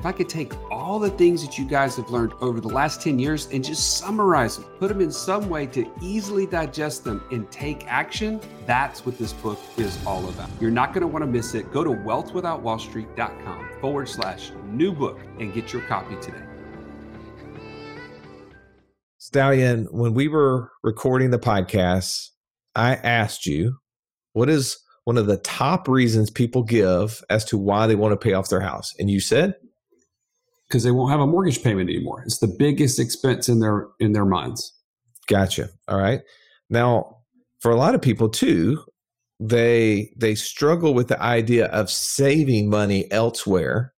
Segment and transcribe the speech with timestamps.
[0.00, 3.02] if I could take all the things that you guys have learned over the last
[3.02, 7.22] 10 years and just summarize them, put them in some way to easily digest them
[7.30, 10.48] and take action, that's what this book is all about.
[10.58, 11.70] You're not going to want to miss it.
[11.70, 16.46] Go to wealthwithoutwallstreet.com forward slash new book and get your copy today.
[19.18, 22.30] Stallion, when we were recording the podcast,
[22.74, 23.76] I asked you,
[24.32, 28.16] what is one of the top reasons people give as to why they want to
[28.16, 28.94] pay off their house?
[28.98, 29.56] And you said,
[30.70, 32.22] because they won't have a mortgage payment anymore.
[32.24, 34.72] It's the biggest expense in their in their minds.
[35.26, 35.68] Gotcha.
[35.88, 36.20] All right.
[36.70, 37.16] Now,
[37.58, 38.84] for a lot of people too,
[39.40, 43.92] they they struggle with the idea of saving money elsewhere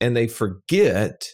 [0.00, 1.26] and they forget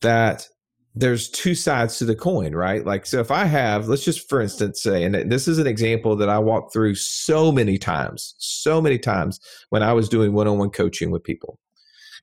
[0.00, 0.46] that
[0.94, 2.86] there's two sides to the coin, right?
[2.86, 6.16] Like, so if I have, let's just for instance say, and this is an example
[6.16, 10.46] that I walked through so many times, so many times when I was doing one
[10.46, 11.58] on one coaching with people.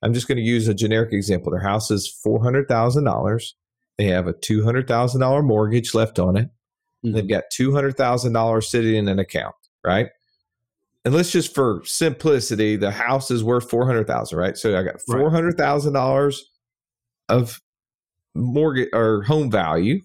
[0.03, 1.51] I'm just going to use a generic example.
[1.51, 3.53] Their house is $400,000.
[3.97, 6.49] They have a $200,000 mortgage left on it.
[7.05, 7.13] Mm-hmm.
[7.13, 10.09] They've got $200,000 sitting in an account, right?
[11.05, 14.57] And let's just for simplicity, the house is worth 400,000, right?
[14.57, 16.37] So I got $400,000
[17.29, 17.61] of
[18.35, 20.01] mortgage or home value.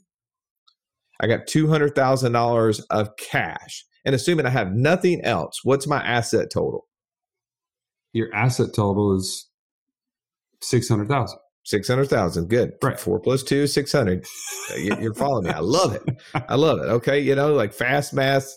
[1.20, 3.84] I got $200,000 of cash.
[4.04, 6.86] And assuming I have nothing else, what's my asset total?
[8.12, 9.47] Your asset total is
[10.60, 11.38] Six hundred thousand.
[11.64, 12.48] Six hundred thousand.
[12.48, 12.72] Good.
[12.82, 12.98] Right.
[12.98, 14.26] Four plus two, six hundred.
[14.72, 15.50] Uh, you're following me.
[15.50, 16.02] I love it.
[16.48, 16.86] I love it.
[16.86, 17.20] Okay.
[17.20, 18.50] You know, like fast math.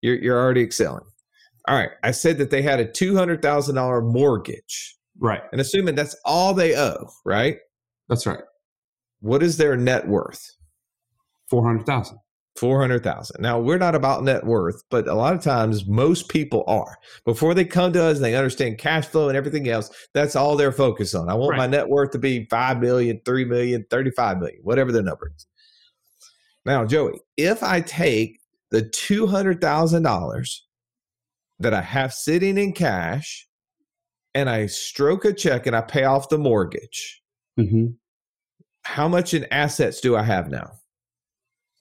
[0.00, 1.04] You're you're already excelling.
[1.68, 1.90] All right.
[2.02, 4.96] I said that they had a two hundred thousand dollar mortgage.
[5.18, 5.42] Right.
[5.52, 7.58] And assuming that's all they owe, right?
[8.08, 8.42] That's right.
[9.20, 10.42] What is their net worth?
[11.48, 12.18] Four hundred thousand.
[12.58, 13.40] 400,000.
[13.40, 16.96] Now, we're not about net worth, but a lot of times most people are.
[17.24, 20.56] Before they come to us and they understand cash flow and everything else, that's all
[20.56, 21.28] they're focused on.
[21.28, 21.58] I want right.
[21.58, 25.46] my net worth to be 5 million, 3 million, 35 million, whatever the number is.
[26.66, 30.58] Now, Joey, if I take the $200,000
[31.60, 33.48] that I have sitting in cash
[34.34, 37.22] and I stroke a check and I pay off the mortgage,
[37.58, 37.86] mm-hmm.
[38.82, 40.77] how much in assets do I have now?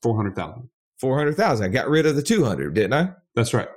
[0.02, 0.70] 400,000.
[1.00, 1.66] 400,000.
[1.66, 3.12] I got rid of the 200, didn't I?
[3.36, 3.68] That's right.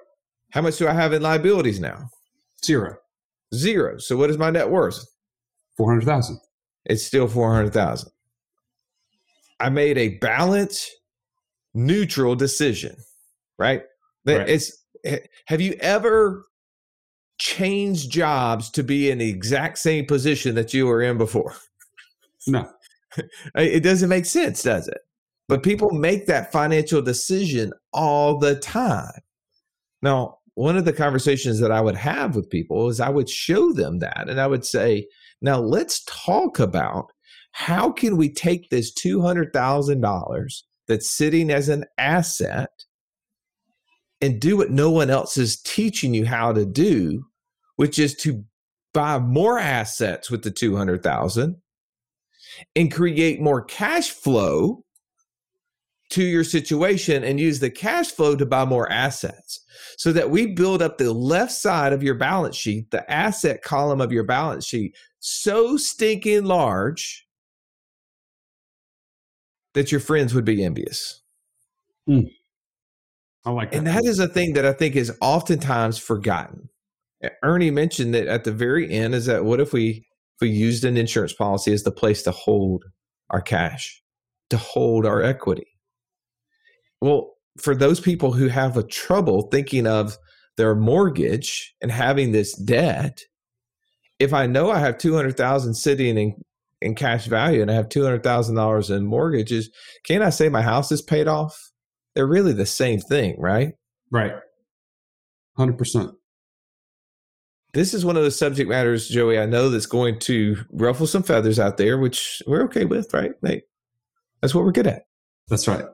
[0.52, 2.08] How much do I have in liabilities now?
[2.64, 2.96] Zero.
[3.54, 3.98] Zero.
[3.98, 5.04] So what is my net worth?
[5.76, 6.38] 400,000.
[6.86, 8.10] It's still 400,000.
[9.60, 10.90] I made a balanced,
[11.74, 12.96] neutral decision,
[13.58, 13.82] right?
[14.38, 14.48] right.
[14.48, 14.72] It's
[15.04, 16.46] eh, have you ever
[17.38, 21.54] changed jobs to be in the exact same position that you were in before?
[22.46, 22.70] No.
[23.54, 24.98] it doesn't make sense, does it?
[25.50, 29.20] But people make that financial decision all the time.
[30.00, 33.72] Now, one of the conversations that I would have with people is I would show
[33.72, 35.08] them that and I would say,
[35.42, 37.10] now let's talk about
[37.50, 42.70] how can we take this $200,000 that's sitting as an asset
[44.20, 47.24] and do what no one else is teaching you how to do,
[47.74, 48.44] which is to
[48.94, 51.56] buy more assets with the 200,000
[52.76, 54.84] and create more cash flow
[56.10, 59.60] to your situation and use the cash flow to buy more assets
[59.96, 64.00] so that we build up the left side of your balance sheet, the asset column
[64.00, 67.26] of your balance sheet, so stinking large
[69.74, 71.22] that your friends would be envious.
[72.08, 72.30] Mm.
[73.44, 73.78] I like that.
[73.78, 76.68] And that is a thing that I think is oftentimes forgotten.
[77.42, 80.06] Ernie mentioned that at the very end is that what if we
[80.36, 82.84] if we used an insurance policy as the place to hold
[83.28, 84.02] our cash,
[84.48, 85.69] to hold our equity?
[87.00, 90.16] Well, for those people who have a trouble thinking of
[90.56, 93.20] their mortgage and having this debt,
[94.18, 96.34] if I know I have 200,000 sitting in
[96.80, 99.70] in cash value and I have $200,000 in mortgages,
[100.04, 101.58] can I say my house is paid off?
[102.14, 103.72] They're really the same thing, right?
[104.10, 104.32] Right.
[105.58, 106.12] 100%.
[107.72, 111.22] This is one of the subject matters, Joey, I know that's going to ruffle some
[111.22, 113.32] feathers out there, which we're okay with, right?
[113.44, 113.62] Hey,
[114.40, 115.02] that's what we're good at.
[115.48, 115.84] That's right.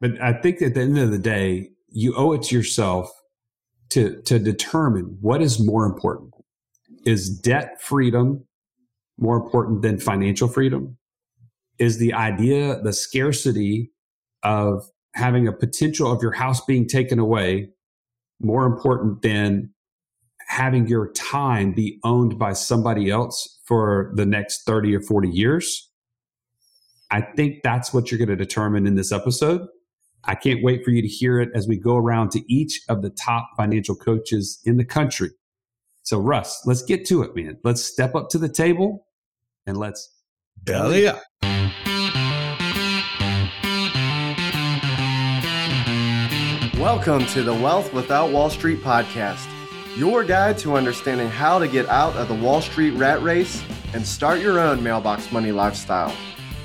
[0.00, 3.10] But I think at the end of the day, you owe it to yourself
[3.90, 6.32] to, to determine what is more important.
[7.04, 8.44] Is debt freedom
[9.18, 10.96] more important than financial freedom?
[11.80, 13.90] is the idea, the scarcity
[14.44, 17.70] of having a potential of your house being taken away
[18.40, 19.70] more important than
[20.46, 25.90] having your time be owned by somebody else for the next 30 or 40 years.
[27.10, 29.66] I think that's what you're going to determine in this episode.
[30.24, 33.00] I can't wait for you to hear it as we go around to each of
[33.00, 35.30] the top financial coaches in the country.
[36.02, 37.56] So, Russ, let's get to it, man.
[37.64, 39.06] Let's step up to the table
[39.66, 40.10] and let's
[40.62, 41.22] belly up.
[46.78, 49.48] Welcome to the Wealth Without Wall Street podcast,
[49.96, 53.62] your guide to understanding how to get out of the Wall Street rat race
[53.94, 56.14] and start your own mailbox money lifestyle.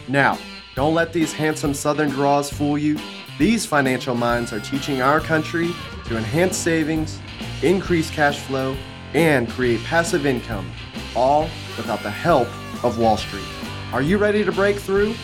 [0.09, 0.37] Now,
[0.75, 2.99] don't let these handsome Southern draws fool you.
[3.37, 5.71] These financial minds are teaching our country
[6.05, 7.19] to enhance savings,
[7.63, 8.77] increase cash flow,
[9.13, 10.71] and create passive income,
[11.17, 12.47] all without the help
[12.81, 13.43] of Wall Street.
[13.91, 15.15] Are you ready to break through?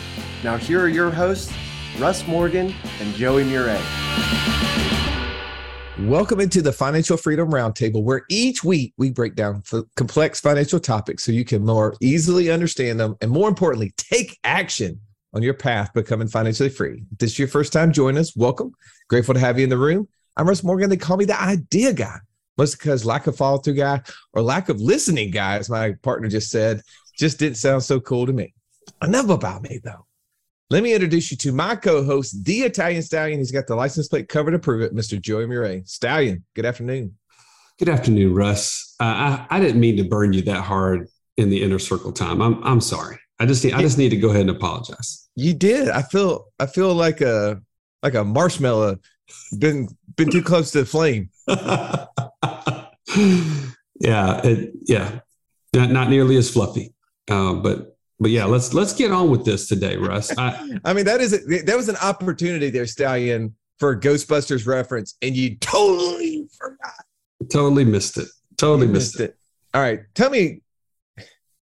[0.44, 1.54] Now, here are your hosts,
[1.98, 3.80] Russ Morgan and Joey Murray.
[6.00, 9.62] Welcome into the Financial Freedom Roundtable, where each week we break down
[9.96, 15.00] complex financial topics so you can more easily understand them and, more importantly, take action
[15.34, 17.04] on your path becoming financially free.
[17.12, 18.72] If this is your first time joining us, welcome.
[19.08, 20.08] Grateful to have you in the room.
[20.36, 20.90] I'm Russ Morgan.
[20.90, 22.18] They call me the idea guy,
[22.56, 24.02] mostly because lack of follow through guy
[24.32, 26.82] or lack of listening guy, as my partner just said,
[27.18, 28.54] just didn't sound so cool to me.
[29.02, 30.06] Enough about me, though.
[30.70, 33.38] Let me introduce you to my co-host, the Italian Stallion.
[33.38, 35.20] He's got the license plate cover to prove it, Mr.
[35.20, 35.82] Joey Murray.
[35.84, 37.16] Stallion, good afternoon.
[37.78, 38.94] Good afternoon, Russ.
[38.98, 39.04] Uh,
[39.50, 42.40] I, I didn't mean to burn you that hard in the inner circle time.
[42.40, 43.18] I'm I'm sorry.
[43.38, 45.21] I just need I just need to go ahead and apologize.
[45.36, 45.88] You did.
[45.88, 47.60] I feel I feel like a
[48.02, 48.98] like a marshmallow
[49.58, 51.30] been been too close to the flame.
[54.00, 55.20] yeah, it, yeah,
[55.72, 56.94] not, not nearly as fluffy,
[57.30, 60.36] uh, but but yeah, let's let's get on with this today, Russ.
[60.36, 65.16] I, I mean, that is a, that was an opportunity there, Stallion, for Ghostbusters reference,
[65.22, 66.92] and you totally forgot.
[67.50, 68.28] Totally missed it.
[68.56, 69.30] Totally missed, missed it.
[69.30, 69.36] it.
[69.74, 70.61] All right, tell me.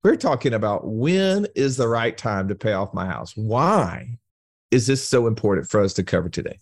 [0.05, 3.35] We're talking about when is the right time to pay off my house.
[3.35, 4.19] Why
[4.71, 6.59] is this so important for us to cover today?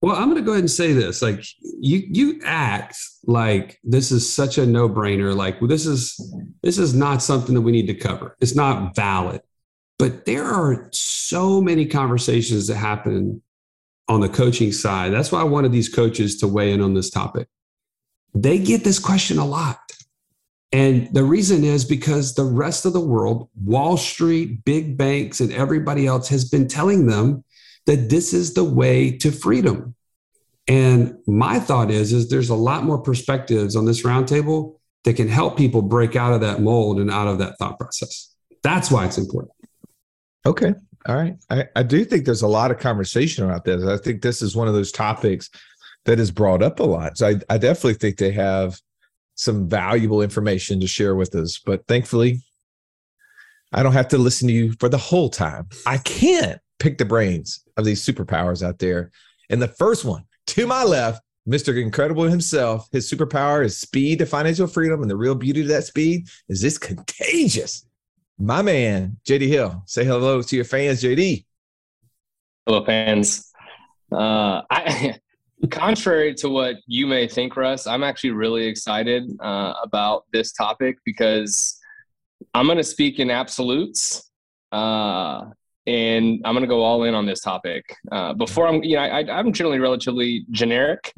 [0.00, 1.22] Well, I'm going to go ahead and say this.
[1.22, 5.34] Like you, you act like this is such a no-brainer.
[5.34, 6.14] Like this is
[6.62, 8.36] this is not something that we need to cover.
[8.40, 9.40] It's not valid.
[9.98, 13.42] But there are so many conversations that happen
[14.08, 15.12] on the coaching side.
[15.12, 17.48] That's why I wanted these coaches to weigh in on this topic.
[18.34, 19.80] They get this question a lot.
[20.72, 25.52] And the reason is because the rest of the world, Wall Street, big banks, and
[25.52, 27.44] everybody else has been telling them
[27.86, 29.94] that this is the way to freedom.
[30.68, 35.28] And my thought is, is there's a lot more perspectives on this roundtable that can
[35.28, 38.34] help people break out of that mold and out of that thought process.
[38.64, 39.52] That's why it's important.
[40.44, 40.74] Okay.
[41.06, 41.36] All right.
[41.48, 43.84] I, I do think there's a lot of conversation about this.
[43.84, 45.48] I think this is one of those topics
[46.04, 47.18] that is brought up a lot.
[47.18, 48.80] So I, I definitely think they have
[49.36, 51.58] some valuable information to share with us.
[51.64, 52.40] But thankfully,
[53.72, 55.68] I don't have to listen to you for the whole time.
[55.86, 59.10] I can't pick the brains of these superpowers out there.
[59.50, 61.80] And the first one to my left, Mr.
[61.80, 65.02] Incredible himself, his superpower is speed to financial freedom.
[65.02, 67.86] And the real beauty of that speed is it's contagious.
[68.38, 71.44] My man, JD Hill, say hello to your fans, JD.
[72.66, 73.52] Hello, fans.
[74.10, 75.18] Uh, I,
[75.70, 80.98] contrary to what you may think, Russ, I'm actually really excited uh, about this topic
[81.04, 81.78] because
[82.54, 84.30] I'm going to speak in absolutes.
[84.72, 85.46] Uh,
[85.86, 87.84] and I'm going to go all in on this topic.
[88.10, 91.12] Uh, before I'm, you know, I, am generally relatively generic,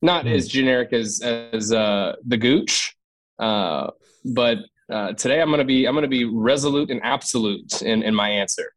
[0.00, 0.34] not mm.
[0.34, 2.94] as generic as as uh, the Gooch,
[3.40, 3.90] uh,
[4.24, 4.58] but
[4.90, 8.14] uh, today I'm going to be I'm going to be resolute and absolute in in
[8.14, 8.72] my answer.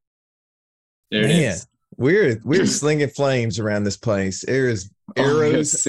[1.12, 1.68] There Man, it is.
[1.98, 4.44] We're we're slinging flames around this place.
[4.46, 5.88] There is oh, arrows.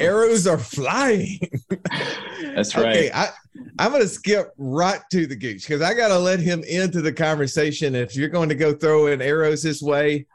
[0.00, 1.38] Arrows are flying.
[2.54, 2.96] That's right.
[2.96, 3.28] Okay, I,
[3.78, 7.00] I'm going to skip right to the Gooch because I got to let him into
[7.00, 7.94] the conversation.
[7.94, 10.26] If you're going to go throw in arrows this way,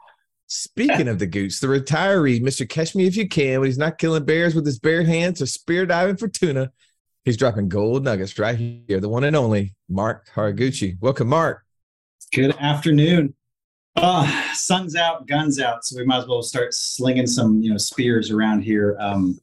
[0.46, 2.68] speaking of the Gooch, the retiree, Mr.
[2.68, 5.46] Catch Me If You Can, when he's not killing bears with his bare hands or
[5.46, 6.70] spear diving for tuna,
[7.24, 9.00] he's dropping gold nuggets right here.
[9.00, 10.96] The one and only Mark Haraguchi.
[11.00, 11.64] Welcome, Mark.
[12.32, 13.34] Good afternoon.
[13.96, 17.76] Uh, sun's out, guns out, so we might as well start slinging some, you know,
[17.76, 18.96] spears around here.
[19.00, 19.38] Um,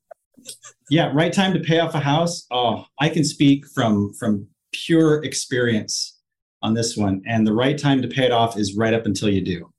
[0.90, 2.48] yeah, right time to pay off a house.
[2.50, 6.20] Oh, I can speak from from pure experience
[6.62, 9.30] on this one, and the right time to pay it off is right up until
[9.30, 9.70] you do.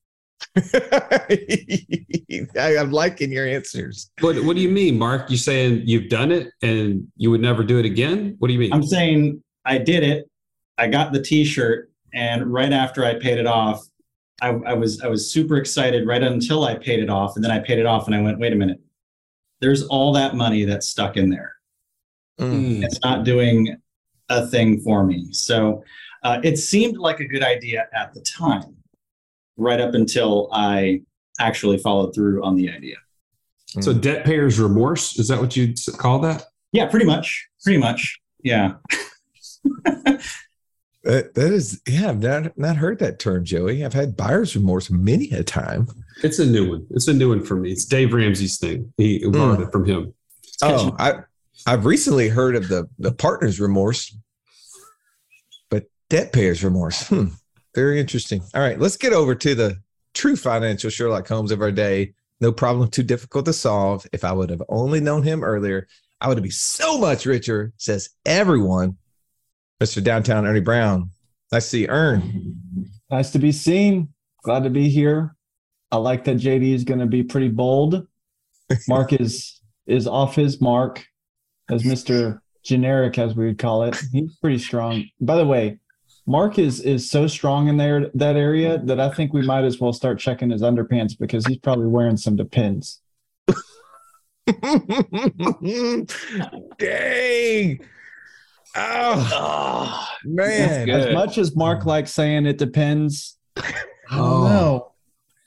[2.57, 4.11] I'm liking your answers.
[4.21, 5.31] What What do you mean, Mark?
[5.31, 8.37] You saying you've done it and you would never do it again?
[8.39, 8.73] What do you mean?
[8.73, 10.29] I'm saying I did it.
[10.77, 13.85] I got the T-shirt and right after I paid it off,
[14.41, 17.51] I, I was I was super excited right until I paid it off, and then
[17.51, 18.81] I paid it off, and I went, wait a minute,
[19.61, 21.55] there's all that money that's stuck in there.
[22.41, 22.85] Mm.
[22.85, 23.77] It's not doing
[24.29, 25.29] a thing for me.
[25.33, 25.83] So
[26.23, 28.77] uh, it seemed like a good idea at the time,
[29.57, 31.03] right up until I
[31.41, 32.97] actually followed through on the idea.
[33.81, 36.45] So debt payer's remorse is that what you'd call that?
[36.73, 37.49] Yeah, pretty much.
[37.63, 38.19] Pretty much.
[38.43, 38.75] Yeah.
[41.05, 43.85] That, that is, yeah, I've not, not heard that term, Joey.
[43.85, 45.87] I've had buyer's remorse many a time.
[46.25, 46.87] It's a new one.
[46.91, 47.71] It's a new one for me.
[47.71, 48.93] It's Dave Ramsey's thing.
[48.97, 50.13] He borrowed it from him.
[50.61, 51.21] Oh, I,
[51.67, 54.17] I've recently heard of the, the partner's remorse,
[55.71, 57.07] but debt payer's remorse.
[57.09, 57.27] Hmm,
[57.75, 58.43] very interesting.
[58.55, 59.77] All right, let's get over to the
[60.15, 62.15] true financial Sherlock Holmes of our day.
[62.41, 64.05] No problem too difficult to solve.
[64.13, 65.87] If I would have only known him earlier,
[66.21, 68.97] I would be so much richer, says everyone.
[69.81, 70.03] Mr.
[70.03, 71.11] Downtown Ernie Brown.
[71.53, 72.91] Nice to see Ern.
[73.11, 74.09] Nice to be seen.
[74.43, 75.37] Glad to be here.
[75.91, 78.07] I like that JD is going to be pretty bold.
[78.89, 81.07] Mark is is off his mark
[81.71, 82.41] as Mr.
[82.63, 83.97] Generic, as we would call it.
[84.13, 85.05] He's pretty strong.
[85.21, 85.79] By the way,
[86.27, 89.81] Mark is is so strong in there that area that I think we might as
[89.81, 93.01] well start checking his underpants because he's probably wearing some depends.
[96.79, 97.81] Dang.
[98.77, 100.89] Oh, Oh, man.
[100.91, 103.39] As much as Mark likes saying it depends,
[104.11, 104.45] Oh.
[104.45, 104.93] know.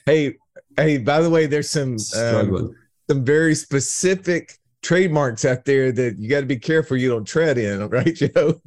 [0.05, 0.35] Hey,
[0.77, 2.75] hey, by the way, there's some um,
[3.09, 7.57] some very specific trademarks out there that you got to be careful you don't tread
[7.57, 8.61] in, right, Joe?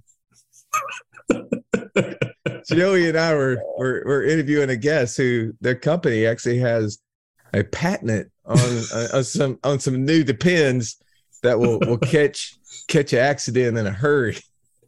[2.69, 6.99] Joey and I were, were were interviewing a guest who their company actually has
[7.53, 8.59] a patent on
[8.93, 10.97] uh, on some on some new depends
[11.43, 12.57] that will will catch
[12.89, 14.37] catch an accident in a hurry.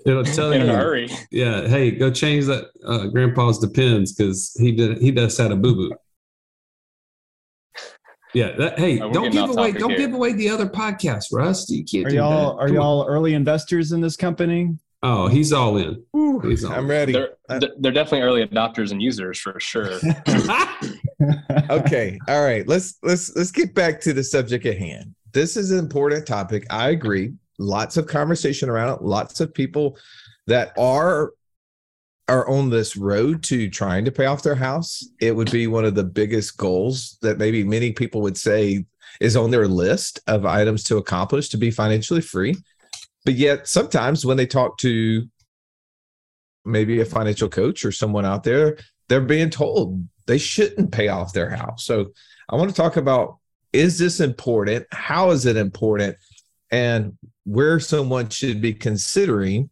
[0.04, 0.72] It'll tell in you.
[0.72, 1.08] a hurry.
[1.30, 1.66] Yeah.
[1.66, 4.98] Hey, go change that uh, grandpa's depends because he did.
[4.98, 5.92] He does had a boo boo.
[8.34, 8.52] Yeah.
[8.56, 9.72] That, hey, don't give away.
[9.72, 9.98] Don't here.
[9.98, 11.68] give away the other podcast, Russ.
[11.70, 12.62] You can't Are do y'all that.
[12.62, 14.76] are Come y'all early investors in this company?
[15.02, 16.02] Oh, he's all in.
[16.42, 16.88] He's all I'm in.
[16.88, 17.12] ready.
[17.12, 19.98] They're, they're definitely early adopters and users for sure.
[21.70, 25.70] okay all right let's let's let's get back to the subject at hand this is
[25.70, 29.98] an important topic i agree lots of conversation around it lots of people
[30.46, 31.32] that are
[32.28, 35.84] are on this road to trying to pay off their house it would be one
[35.84, 38.84] of the biggest goals that maybe many people would say
[39.20, 42.54] is on their list of items to accomplish to be financially free
[43.24, 45.26] but yet sometimes when they talk to
[46.64, 48.76] maybe a financial coach or someone out there
[49.08, 51.84] they're being told they shouldn't pay off their house.
[51.84, 52.12] So
[52.48, 53.38] I want to talk about
[53.72, 54.86] is this important?
[54.90, 56.16] How is it important?
[56.70, 59.70] And where someone should be considering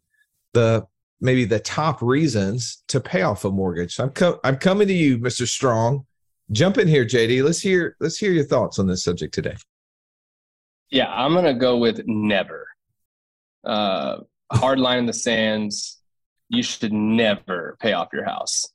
[0.53, 0.87] the
[1.21, 3.99] maybe the top reasons to pay off a mortgage.
[3.99, 5.47] I'm co- I'm coming to you, Mr.
[5.47, 6.05] Strong.
[6.51, 7.43] Jump in here, JD.
[7.43, 9.55] Let's hear let's hear your thoughts on this subject today.
[10.89, 12.67] Yeah, I'm gonna go with never.
[13.63, 14.17] Uh,
[14.51, 16.01] hard line in the sands.
[16.49, 18.71] You should never pay off your house,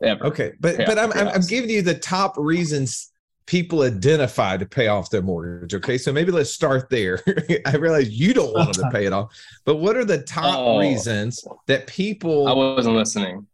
[0.00, 0.26] ever.
[0.26, 3.10] Okay, but but I'm, I'm I'm giving you the top reasons
[3.46, 5.74] people identify to pay off their mortgage.
[5.74, 7.20] Okay, so maybe let's start there.
[7.66, 9.32] I realize you don't want them to pay it off,
[9.64, 10.78] but what are the top Oh.
[10.78, 12.48] reasons that people?
[12.48, 13.46] I wasn't listening.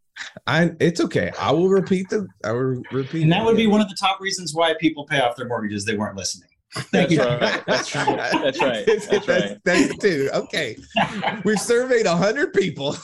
[0.46, 1.30] I it's okay.
[1.38, 2.26] I will repeat the.
[2.44, 3.22] I will repeat.
[3.22, 5.84] And that would be one of the top reasons why people pay off their mortgages.
[5.84, 6.48] They weren't listening.
[6.92, 7.62] That's right.
[7.66, 8.06] That's right.
[8.42, 8.86] That's right.
[8.86, 9.58] That's, That's right.
[9.64, 10.30] that's it too.
[10.34, 10.76] Okay,
[11.44, 12.96] we've surveyed hundred people.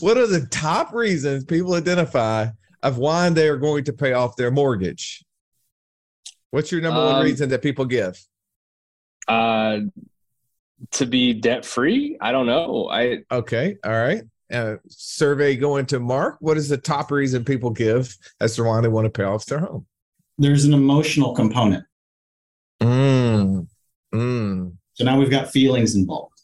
[0.00, 2.46] what are the top reasons people identify
[2.84, 5.24] of why they are going to pay off their mortgage?
[6.50, 8.22] What's your number one Um, reason that people give?
[9.26, 9.80] Uh,
[10.92, 12.16] to be debt free?
[12.20, 12.88] I don't know.
[12.90, 14.22] I Okay, all right.
[14.52, 16.36] Uh, survey going to Mark.
[16.40, 19.46] What is the top reason people give as to why they want to pay off
[19.46, 19.86] their home?
[20.36, 21.84] There's an emotional component.
[22.82, 23.66] Mm,
[24.14, 24.72] mm.
[24.92, 26.34] So now we've got feelings involved.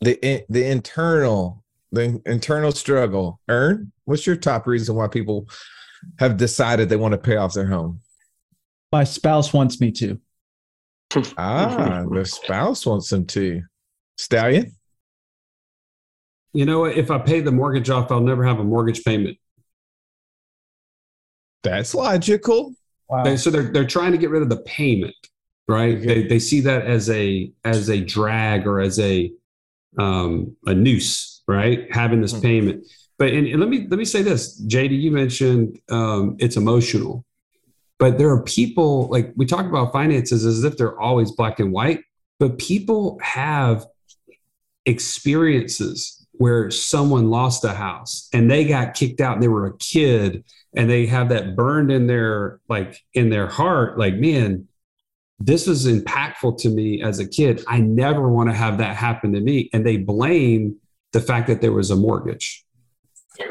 [0.00, 3.40] The the internal the internal struggle.
[3.50, 3.92] Ern.
[4.06, 5.46] What's your top reason why people
[6.18, 8.00] have decided they want to pay off their home?
[8.90, 10.20] My spouse wants me to.
[11.36, 13.62] Ah, the spouse wants them to.
[14.16, 14.72] Stallion.
[16.54, 16.96] You know what?
[16.96, 19.38] If I pay the mortgage off, I'll never have a mortgage payment.
[21.62, 22.74] That's logical.
[23.08, 23.24] Wow.
[23.24, 25.14] They- so they're they're trying to get rid of the payment,
[25.68, 25.96] right?
[25.96, 26.06] Okay.
[26.06, 29.32] They they see that as a as a drag or as a
[29.98, 31.86] um a noose, right?
[31.94, 32.42] Having this Mhm.
[32.42, 32.86] payment.
[33.22, 37.24] But and, and let me let me say this, JD, you mentioned um, it's emotional,
[38.00, 41.70] but there are people like we talk about finances as if they're always black and
[41.70, 42.00] white,
[42.40, 43.86] but people have
[44.86, 49.78] experiences where someone lost a house and they got kicked out and they were a
[49.78, 50.42] kid
[50.74, 54.66] and they have that burned in their like in their heart like man
[55.38, 57.62] this was impactful to me as a kid.
[57.68, 59.70] I never want to have that happen to me.
[59.72, 60.76] And they blame
[61.12, 62.64] the fact that there was a mortgage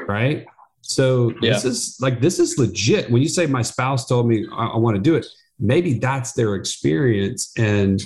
[0.07, 0.45] right
[0.81, 1.53] so Yeah.
[1.53, 4.77] this is like this is legit when you say my spouse told me i, I
[4.77, 5.25] want to do it
[5.59, 8.01] maybe that's their experience and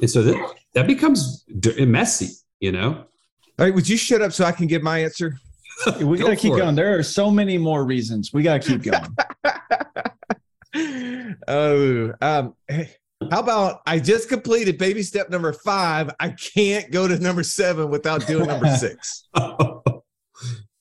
[0.00, 1.44] and so that that becomes
[1.78, 3.04] messy you know
[3.58, 5.38] All right, would you shut up so I can give my answer?
[6.00, 6.62] We gotta keep for it.
[6.62, 6.74] going.
[6.76, 8.32] There are so many more reasons.
[8.32, 9.16] We gotta keep going.
[11.48, 12.90] oh, um, hey,
[13.30, 16.10] how about I just completed baby step number five?
[16.20, 19.28] I can't go to number seven without doing number six.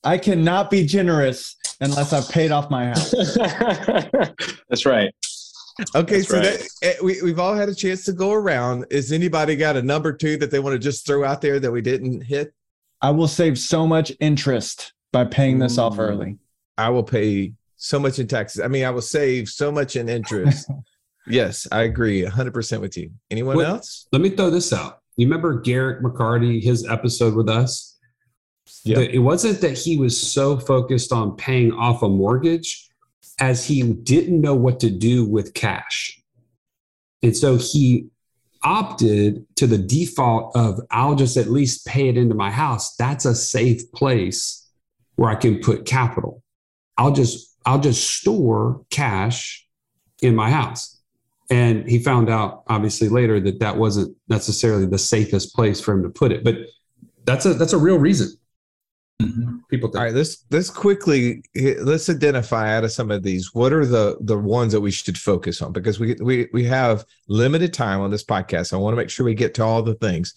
[0.04, 3.12] I cannot be generous unless I've paid off my house.
[4.70, 5.14] That's right.
[5.96, 6.44] Okay, That's so right.
[6.44, 8.86] that, eh, we, we've all had a chance to go around.
[8.92, 11.72] Is anybody got a number two that they want to just throw out there that
[11.72, 12.54] we didn't hit?
[13.02, 16.38] I will save so much interest by paying this off early.
[16.78, 18.62] I will pay so much in taxes.
[18.62, 20.70] I mean, I will save so much in interest.
[21.28, 23.12] yes, I agree 100% with you.
[23.32, 24.08] Anyone What- else?
[24.12, 25.00] Let me throw this out.
[25.18, 27.93] You remember Garrett McCarty, his episode with us?
[28.84, 28.98] Yeah.
[29.00, 32.90] The- It wasn't that he was so focused on paying off a mortgage
[33.40, 36.20] as he didn't know what to do with cash.
[37.22, 38.08] And so he
[38.64, 42.96] opted to the default of I'll just at least pay it into my house.
[42.96, 44.70] That's a safe place
[45.16, 46.44] where I can put capital.
[46.98, 49.66] I'll just I'll just store cash
[50.22, 51.02] in my house.
[51.50, 56.04] And he found out obviously later that that wasn't necessarily the safest place for him
[56.04, 56.44] to put it.
[56.44, 56.56] But
[57.26, 58.30] that's a that's a real reason.
[59.22, 59.58] Mm-hmm.
[59.70, 60.00] People think.
[60.00, 61.44] All right, let's let's quickly
[61.82, 63.54] let's identify out of some of these.
[63.54, 65.72] What are the the ones that we should focus on?
[65.72, 68.74] Because we we we have limited time on this podcast.
[68.74, 70.34] I want to make sure we get to all the things.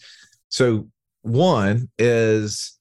[0.49, 0.88] So
[1.23, 2.78] one is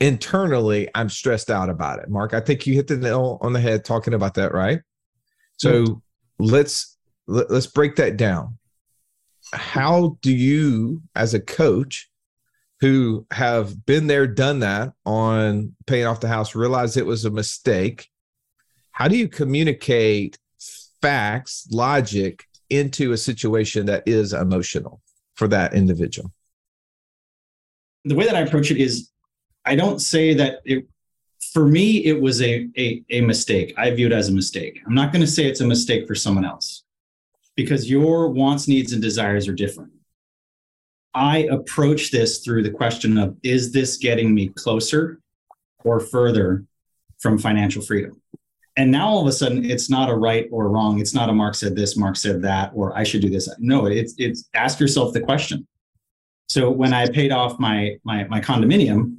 [0.00, 2.08] internally, I'm stressed out about it.
[2.08, 4.80] Mark, I think you hit the nail on the head talking about that, right?
[5.58, 6.02] So
[6.38, 6.96] let's
[7.26, 8.58] let, let's break that down.
[9.52, 12.09] How do you, as a coach,
[12.80, 17.30] who have been there, done that on paying off the house, realize it was a
[17.30, 18.08] mistake.
[18.92, 20.38] How do you communicate
[21.02, 25.00] facts, logic into a situation that is emotional
[25.34, 26.32] for that individual?
[28.04, 29.10] the way that I approach it is
[29.64, 30.86] I don't say that it
[31.52, 33.74] for me it was a a, a mistake.
[33.76, 34.80] I view it as a mistake.
[34.86, 36.84] I'm not going to say it's a mistake for someone else
[37.56, 39.92] because your wants, needs, and desires are different.
[41.14, 45.20] I approach this through the question of is this getting me closer
[45.84, 46.64] or further
[47.18, 48.20] from financial freedom?
[48.76, 51.00] And now all of a sudden it's not a right or wrong.
[51.00, 53.48] It's not a Mark said this, Mark said that, or I should do this.
[53.58, 55.66] No, it's it's ask yourself the question.
[56.48, 59.16] So when I paid off my my my condominium,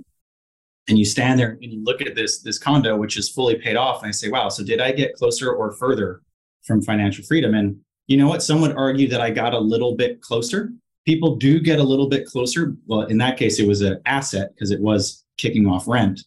[0.87, 3.75] and you stand there and you look at this this condo which is fully paid
[3.75, 6.21] off, and I say, wow, so did I get closer or further
[6.63, 7.53] from financial freedom?
[7.53, 8.43] And you know what?
[8.43, 10.71] Some would argue that I got a little bit closer.
[11.05, 12.75] People do get a little bit closer.
[12.85, 16.21] Well, in that case, it was an asset because it was kicking off rent.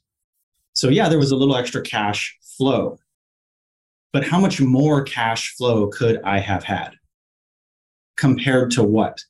[0.74, 2.98] So yeah, there was a little extra cash flow.
[4.12, 6.92] But how much more cash flow could I have had
[8.16, 9.20] compared to what?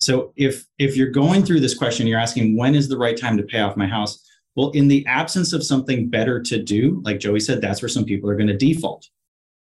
[0.00, 3.36] So if if you're going through this question, you're asking when is the right time
[3.36, 4.24] to pay off my house?
[4.56, 8.04] Well, in the absence of something better to do, like Joey said, that's where some
[8.04, 9.08] people are going to default.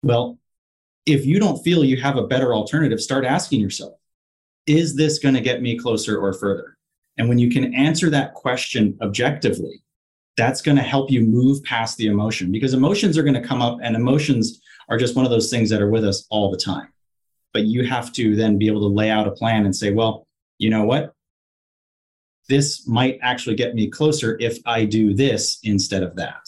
[0.04, 0.40] Well,
[1.06, 3.94] if you don't feel you have a better alternative, start asking yourself,
[4.72, 6.78] is this going to get me closer or further?
[7.18, 9.84] And when you can answer that question objectively,
[10.38, 13.62] that's going to help you move past the emotion because emotions are going to come
[13.62, 16.58] up and emotions are just one of those things that are with us all the
[16.58, 16.92] time
[17.54, 20.28] but you have to then be able to lay out a plan and say, well,
[20.58, 21.14] you know what?
[22.50, 26.42] This might actually get me closer if I do this instead of that.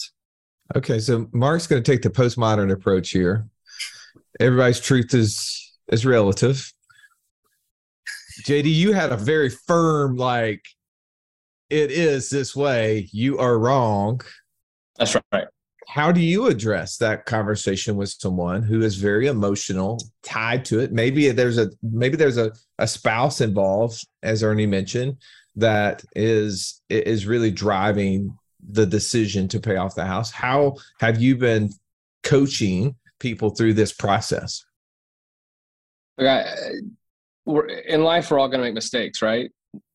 [0.76, 3.46] Okay, so Mark's going to take the postmodern approach here.
[4.40, 6.72] Everybody's truth is is relative.
[8.42, 10.62] JD, you had a very firm like
[11.70, 14.20] it is this way, you are wrong.
[14.96, 15.46] That's right.
[15.88, 20.92] How do you address that conversation with someone who is very emotional, tied to it?
[20.92, 25.18] Maybe there's a maybe there's a, a spouse involved, as Ernie mentioned,
[25.56, 30.30] that is is really driving the decision to pay off the house.
[30.30, 31.70] How have you been
[32.22, 34.64] coaching people through this process?
[36.18, 36.44] I,
[37.46, 39.50] we're, in life, we're all going to make mistakes, right?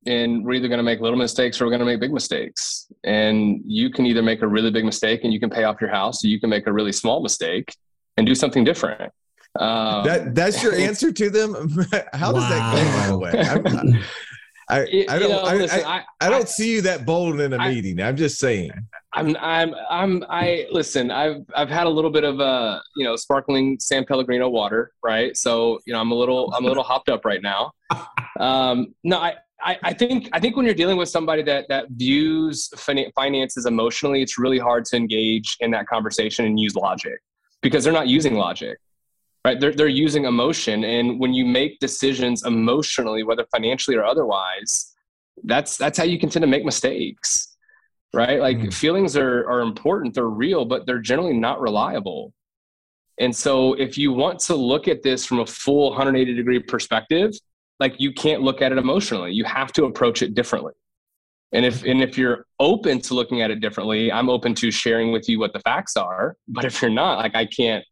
[0.05, 2.87] And we're either going to make little mistakes or we're going to make big mistakes.
[3.03, 5.89] And you can either make a really big mistake and you can pay off your
[5.89, 7.73] house, or you can make a really small mistake
[8.17, 9.11] and do something different.
[9.59, 11.53] Um, That that's your answer to them.
[12.13, 12.97] How does that go?
[12.97, 14.03] By the way, I'm-
[14.69, 17.53] I, You- I don't know, I, listen, I, I, don't see you that bold in
[17.53, 17.99] a meeting.
[18.01, 18.71] I'm just saying.
[19.13, 23.15] I'm I'm I'm I listen, I've I've had a little bit of a, you know,
[23.15, 25.35] sparkling San Pellegrino water, right?
[25.35, 27.71] So, you know, I'm a little I'm a little hopped up right now.
[28.39, 31.87] Um no, I I, I think I think when you're dealing with somebody that that
[31.89, 37.19] views fin- finances emotionally, it's really hard to engage in that conversation and use logic
[37.61, 38.77] because they're not using logic,
[39.45, 39.59] right?
[39.59, 44.93] They're they're using emotion, and when you make decisions emotionally, whether financially or otherwise,
[45.43, 47.47] that's that's how you can tend to make mistakes
[48.13, 48.39] right?
[48.39, 48.73] Like Mm.
[48.73, 52.33] feelings are are important, they're real, but they're generally not reliable.
[53.19, 57.33] And so if you want to look at this from a full 180 degree perspective,
[57.79, 59.31] like you can't look at it emotionally.
[59.33, 60.73] You have to approach it differently.
[61.51, 65.11] And if and if you're open to looking at it differently, I'm open to sharing
[65.11, 66.37] with you what the facts are.
[66.47, 67.83] But if you're not, like I can't,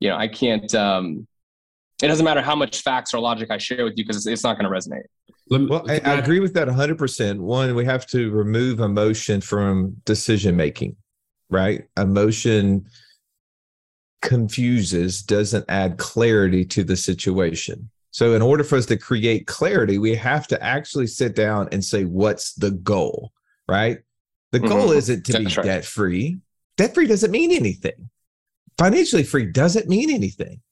[0.00, 1.26] you know, I can't um
[2.02, 4.42] it doesn't matter how much facts or logic I share with you because it's, it's
[4.42, 5.02] not going to resonate.
[5.50, 7.38] Well, I, I agree with that 100%.
[7.38, 10.96] One, we have to remove emotion from decision making,
[11.50, 11.84] right?
[11.98, 12.86] Emotion
[14.22, 17.90] confuses, doesn't add clarity to the situation.
[18.12, 21.84] So, in order for us to create clarity, we have to actually sit down and
[21.84, 23.32] say, what's the goal,
[23.68, 23.98] right?
[24.52, 24.96] The goal Mhm.
[24.96, 25.62] isn't to be right.
[25.62, 26.38] debt free.
[26.76, 28.10] Debt free doesn't mean anything.
[28.80, 30.62] Financially free doesn't mean anything.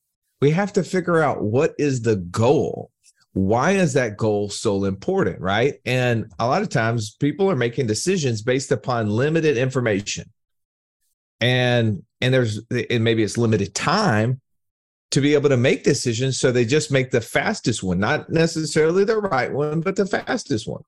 [0.41, 2.91] We have to figure out what is the goal.
[3.35, 5.75] Why is that goal so important right?
[5.85, 10.33] And a lot of times people are making decisions based upon limited information.
[11.43, 14.41] And and there's and maybe it's limited time
[15.11, 19.05] to be able to make decisions so they just make the fastest one not necessarily
[19.05, 20.83] the right one but the fastest one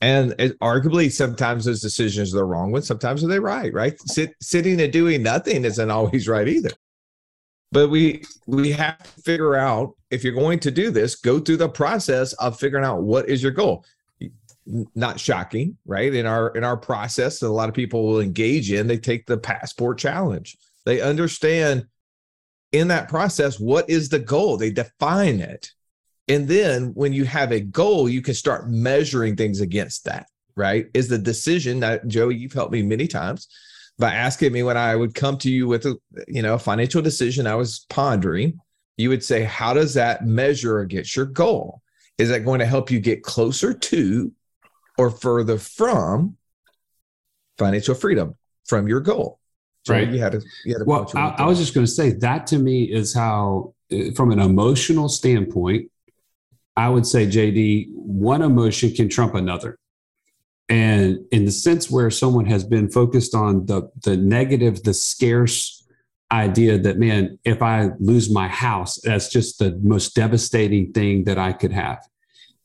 [0.00, 4.00] and it, arguably sometimes those decisions are the wrong ones sometimes are they right right?
[4.02, 6.70] Sit, sitting and doing nothing isn't always right either.
[7.70, 11.58] But we we have to figure out if you're going to do this go through
[11.58, 13.84] the process of figuring out what is your goal.
[14.94, 16.14] Not shocking right?
[16.14, 19.26] In our in our process that a lot of people will engage in they take
[19.26, 20.56] the passport challenge.
[20.86, 21.86] They understand
[22.72, 24.56] in that process what is the goal?
[24.56, 25.72] They define it
[26.28, 30.86] and then when you have a goal you can start measuring things against that right
[30.94, 33.48] is the decision that joey you've helped me many times
[33.98, 35.96] by asking me when I would come to you with a
[36.28, 38.60] you know a financial decision I was pondering,
[38.96, 41.82] you would say, how does that measure against your goal?
[42.16, 44.32] Is that going to help you get closer to
[44.96, 46.36] or further from
[47.58, 48.34] financial freedom
[48.66, 49.40] from your goal?
[49.84, 50.08] So Right.
[50.08, 50.42] You had to.
[50.64, 53.14] You had to Well, I, I was just going to say that to me is
[53.14, 55.90] how, uh, from an emotional standpoint,
[56.78, 59.80] I would say, JD, one emotion can trump another.
[60.68, 65.84] And in the sense where someone has been focused on the the negative, the scarce
[66.30, 71.36] idea that man, if I lose my house, that's just the most devastating thing that
[71.36, 71.98] I could have.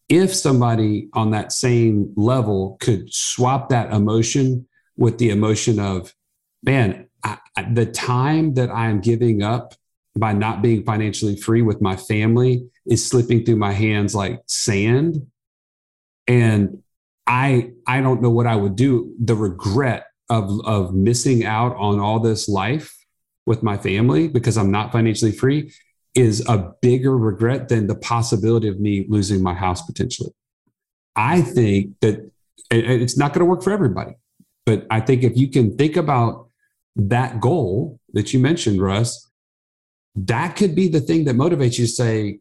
[0.09, 6.13] If somebody on that same level could swap that emotion with the emotion of,
[6.61, 7.39] man, I,
[7.71, 9.73] the time that I'm giving up
[10.15, 15.25] by not being financially free with my family is slipping through my hands like sand.
[16.27, 16.83] And
[17.25, 19.13] I I don't know what I would do.
[19.19, 22.95] The regret of of missing out on all this life
[23.45, 25.71] with my family because I'm not financially free
[26.15, 30.31] is a bigger regret than the possibility of me losing my house potentially.
[31.15, 32.31] I think that
[32.71, 34.13] it's not going to work for everybody,
[34.65, 36.47] but I think if you can think about
[36.95, 39.29] that goal that you mentioned, Russ,
[40.15, 42.39] that could be the thing that motivates you to say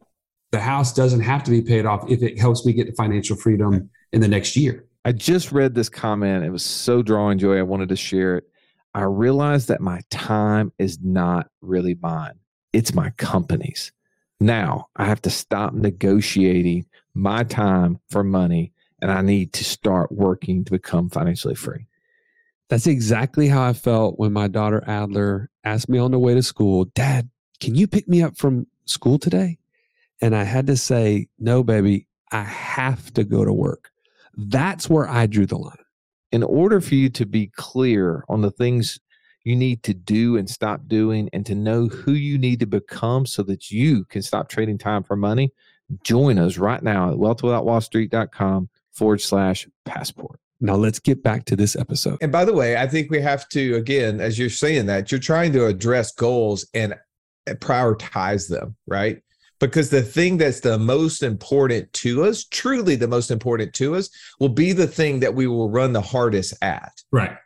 [0.51, 3.35] the house doesn't have to be paid off if it helps me get to financial
[3.35, 4.85] freedom in the next year.
[5.05, 6.45] I just read this comment.
[6.45, 7.57] It was so drawing joy.
[7.57, 8.45] I wanted to share it.
[8.93, 12.39] I realized that my time is not really mine,
[12.71, 13.91] it's my company's.
[14.39, 20.11] Now I have to stop negotiating my time for money and I need to start
[20.11, 21.87] working to become financially free.
[22.69, 26.43] That's exactly how I felt when my daughter Adler asked me on the way to
[26.43, 27.29] school, Dad,
[27.63, 29.57] can you pick me up from school today?
[30.21, 33.89] And I had to say, No, baby, I have to go to work.
[34.35, 35.77] That's where I drew the line.
[36.33, 38.99] in order for you to be clear on the things
[39.43, 43.25] you need to do and stop doing and to know who you need to become
[43.25, 45.51] so that you can stop trading time for money,
[46.03, 50.39] join us right now at wealthwithoutwallstreet.com forward slash passport.
[50.59, 52.17] Now let's get back to this episode.
[52.21, 55.19] And by the way, I think we have to, again, as you're saying that, you're
[55.19, 56.95] trying to address goals and
[57.47, 59.21] prioritize them, right?
[59.59, 64.09] Because the thing that's the most important to us, truly the most important to us,
[64.39, 66.91] will be the thing that we will run the hardest at.
[67.11, 67.37] Right.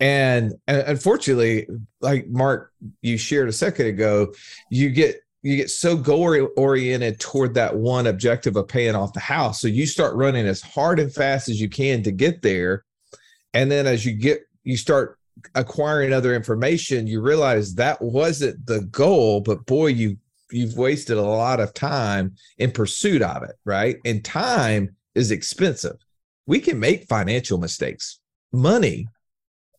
[0.00, 1.66] And, and unfortunately,
[2.00, 4.32] like Mark, you shared a second ago,
[4.70, 9.20] you get you get so goal oriented toward that one objective of paying off the
[9.20, 9.60] house.
[9.60, 12.84] So you start running as hard and fast as you can to get there.
[13.54, 15.17] And then as you get, you start
[15.54, 20.16] acquiring other information, you realize that wasn't the goal, but boy, you
[20.50, 23.96] you've wasted a lot of time in pursuit of it, right?
[24.04, 25.96] And time is expensive.
[26.46, 28.20] We can make financial mistakes.
[28.52, 29.08] Money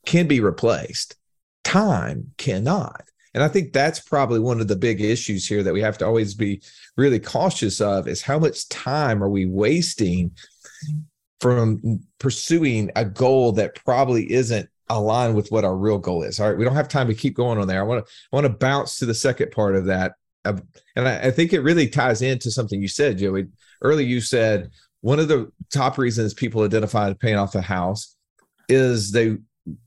[0.06, 1.16] can be replaced.
[1.64, 3.04] Time cannot.
[3.34, 6.06] And I think that's probably one of the big issues here that we have to
[6.06, 6.62] always be
[6.98, 10.32] really cautious of is how much time are we wasting
[11.40, 16.40] from pursuing a goal that probably isn't aligned with what our real goal is.
[16.40, 17.80] All right, we don't have time to keep going on there.
[17.80, 20.14] I want to I want to bounce to the second part of that,
[20.46, 20.64] and
[20.96, 23.48] I, I think it really ties into something you said, Joey.
[23.82, 24.72] Earlier, you said
[25.02, 28.16] one of the top reasons people identify paying off a house
[28.68, 29.38] is they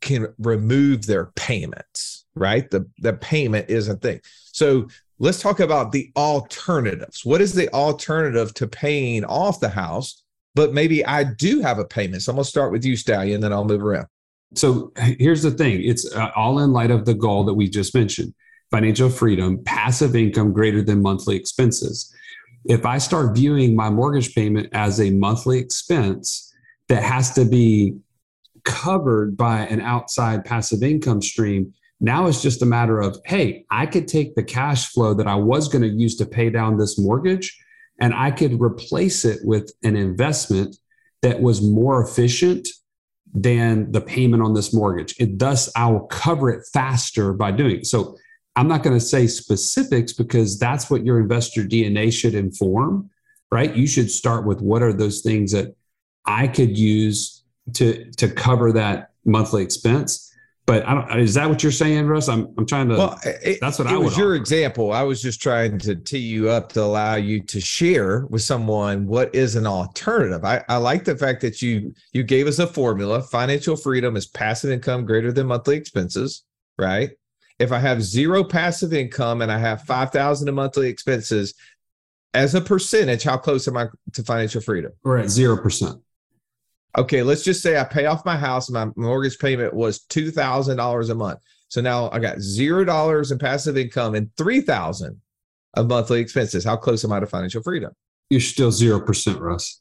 [0.00, 2.70] can remove their payments, right?
[2.70, 4.20] The the payment is a thing.
[4.52, 4.88] So
[5.18, 7.24] let's talk about the alternatives.
[7.24, 10.22] What is the alternative to paying off the house?
[10.54, 12.22] But maybe I do have a payment.
[12.22, 14.06] So I'm gonna start with you, Stallion, then I'll move around.
[14.54, 17.94] So here's the thing: it's uh, all in light of the goal that we just
[17.94, 18.34] mentioned:
[18.70, 22.14] financial freedom, passive income greater than monthly expenses.
[22.64, 26.52] If I start viewing my mortgage payment as a monthly expense
[26.88, 27.96] that has to be
[28.64, 31.72] covered by an outside passive income stream.
[32.00, 35.34] Now it's just a matter of, hey, I could take the cash flow that I
[35.34, 37.56] was going to use to pay down this mortgage
[38.00, 40.76] and I could replace it with an investment
[41.22, 42.66] that was more efficient
[43.32, 45.14] than the payment on this mortgage.
[45.18, 47.86] It thus I will cover it faster by doing it.
[47.86, 48.16] So
[48.56, 53.10] I'm not going to say specifics because that's what your investor DNA should inform,
[53.50, 53.74] right?
[53.74, 55.74] You should start with what are those things that
[56.26, 60.31] I could use to to cover that monthly expense.
[60.64, 61.20] But I don't.
[61.20, 62.28] Is that what you're saying, Russ?
[62.28, 62.94] I'm I'm trying to.
[62.94, 64.36] Well, it, that's what it I was your offer.
[64.36, 64.92] example.
[64.92, 69.06] I was just trying to tee you up to allow you to share with someone
[69.06, 70.44] what is an alternative.
[70.44, 73.22] I, I like the fact that you you gave us a formula.
[73.22, 76.44] Financial freedom is passive income greater than monthly expenses,
[76.78, 77.10] right?
[77.58, 81.54] If I have zero passive income and I have five thousand in monthly expenses,
[82.34, 84.92] as a percentage, how close am I to financial freedom?
[85.02, 86.00] We're at zero percent.
[86.96, 88.68] Okay, let's just say I pay off my house.
[88.70, 91.40] My mortgage payment was two thousand dollars a month.
[91.68, 95.20] So now I got zero dollars in passive income and three thousand
[95.74, 96.64] of monthly expenses.
[96.64, 97.92] How close am I to financial freedom?
[98.28, 99.80] You're still zero percent, Russ.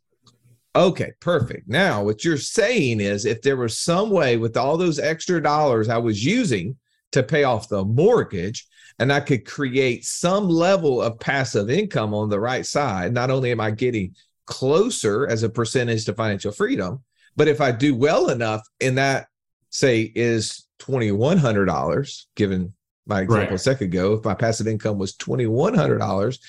[0.73, 1.67] Okay, perfect.
[1.67, 5.89] Now, what you're saying is if there was some way with all those extra dollars
[5.89, 6.77] I was using
[7.11, 8.65] to pay off the mortgage,
[8.97, 13.51] and I could create some level of passive income on the right side, not only
[13.51, 17.03] am I getting closer as a percentage to financial freedom.
[17.35, 19.27] But if I do well enough, and that
[19.69, 22.73] say is twenty one hundred dollars, given
[23.05, 23.53] my example Right.
[23.53, 26.39] a second ago, if my passive income was twenty one hundred dollars,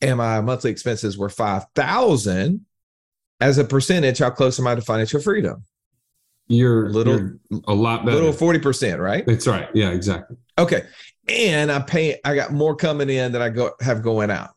[0.00, 2.64] and my monthly expenses were five thousand,
[3.40, 5.64] as a percentage, how close am I to financial freedom?
[6.46, 8.16] You're Little- you're a lot better.
[8.16, 9.26] Little forty percent, right?
[9.26, 9.68] That's right.
[9.74, 10.36] Yeah, exactly.
[10.56, 10.82] Okay,
[11.28, 12.20] and I pay.
[12.24, 14.50] I got more coming in than I go have going out.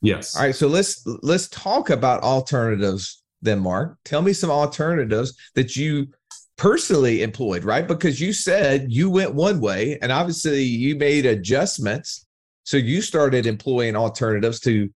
[0.00, 0.36] Yes.
[0.36, 3.98] All right, so let's let's talk about alternatives then, Mark.
[4.04, 6.08] Tell me some alternatives that you
[6.56, 7.86] personally employed, right?
[7.86, 12.26] Because you said you went one way, and obviously you made adjustments.
[12.64, 14.90] So you started employing alternatives to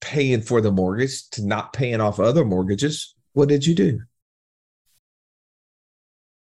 [0.00, 3.14] paying for the mortgage, to not paying off other mortgages.
[3.32, 4.00] What did you do?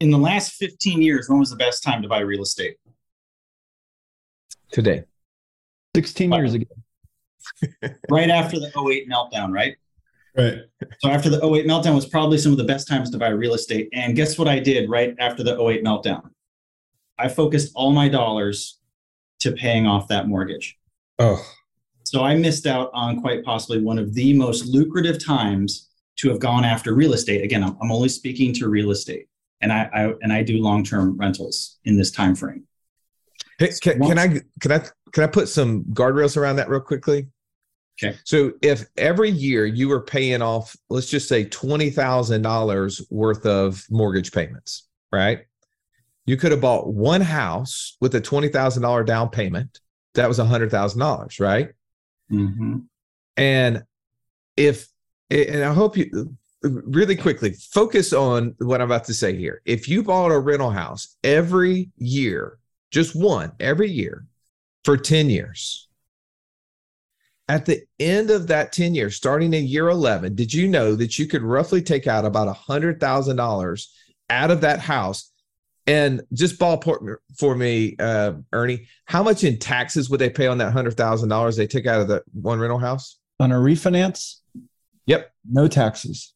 [0.01, 2.75] In the last 15 years, when was the best time to buy real estate?
[4.71, 5.05] Today.
[5.95, 6.65] 16 years ago.
[8.09, 9.75] Right after the 08 meltdown, right?
[10.37, 10.59] Right.
[10.99, 13.53] So after the 08 meltdown was probably some of the best times to buy real
[13.53, 13.89] estate.
[13.93, 16.29] And guess what I did right after the 08 meltdown?
[17.17, 18.79] I focused all my dollars
[19.39, 20.77] to paying off that mortgage.
[21.19, 21.41] Oh,
[22.03, 26.39] So I missed out on quite possibly one of the most lucrative times to have
[26.39, 27.43] gone after real estate.
[27.43, 29.27] Again, I'm, I'm only speaking to real estate,
[29.61, 32.67] and I, I and I do long term rentals in this time frame.
[33.57, 34.27] Hey, can, can I
[34.59, 34.79] can I
[35.11, 37.27] can I put some guardrails around that real quickly?
[38.03, 38.17] Okay.
[38.25, 43.45] So if every year you were paying off, let's just say twenty thousand dollars worth
[43.45, 45.45] of mortgage payments, right?
[46.25, 49.79] You could have bought one house with a twenty thousand dollar down payment.
[50.15, 51.69] That was a hundred thousand dollars, right?
[52.31, 52.79] Mm-hmm.
[53.37, 53.83] And
[54.57, 54.87] if
[55.29, 59.61] and I hope you really quickly focus on what I'm about to say here.
[59.65, 62.57] If you bought a rental house every year,
[62.91, 64.25] just one every year
[64.83, 65.84] for 10 years,
[67.47, 71.19] at the end of that 10 years, starting in year 11, did you know that
[71.19, 73.87] you could roughly take out about $100,000
[74.29, 75.31] out of that house
[75.87, 80.57] And just ballpark for me, uh, Ernie, how much in taxes would they pay on
[80.57, 83.19] that hundred thousand dollars they took out of the one rental house?
[83.39, 84.37] On a refinance?
[85.05, 85.31] Yep.
[85.47, 86.33] No taxes.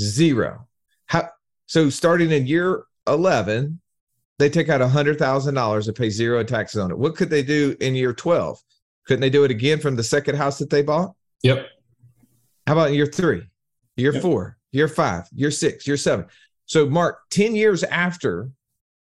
[0.00, 0.66] Zero.
[1.06, 1.28] How
[1.66, 3.80] so starting in year 11,
[4.38, 6.98] they take out hundred thousand dollars to pay zero taxes on it.
[6.98, 8.62] What could they do in year 12?
[9.06, 11.14] Couldn't they do it again from the second house that they bought?
[11.42, 11.66] Yep.
[12.66, 13.42] How about year three,
[13.96, 14.22] year Yep.
[14.22, 16.26] four, year five, year six, year seven?
[16.66, 18.50] So, Mark, 10 years after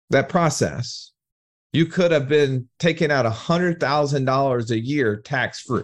[0.10, 1.12] that process,
[1.74, 5.84] you could have been taking out $100,000 a year tax free.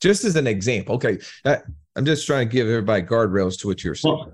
[0.00, 0.94] Just as an example.
[0.96, 1.18] Okay.
[1.44, 1.56] Uh,
[1.96, 4.14] I'm just trying to give everybody guardrails to what you're saying.
[4.16, 4.32] Well,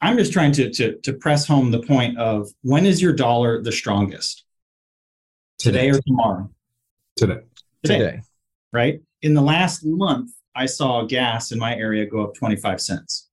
[0.00, 3.62] I'm just trying to, to, to press home the point of when is your dollar
[3.62, 4.44] the strongest?
[5.58, 6.50] Today or tomorrow?
[7.16, 7.40] Today.
[7.84, 8.20] Today.
[8.72, 9.00] right?
[9.22, 13.28] In the last month, I saw gas in my area go up 25 cents.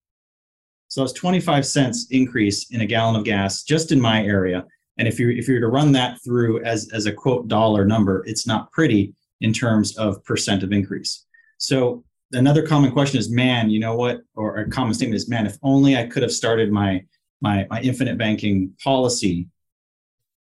[0.88, 4.66] So it's 25 cents increase in a gallon of gas just in my area.
[4.98, 7.84] And if you if you were to run that through as as a quote dollar
[7.86, 11.26] number, it's not pretty in terms of percent of increase.
[11.58, 14.22] So another common question is, man, you know what?
[14.36, 17.04] Or a common statement is, man, if only I could have started my
[17.42, 19.48] my my infinite banking policy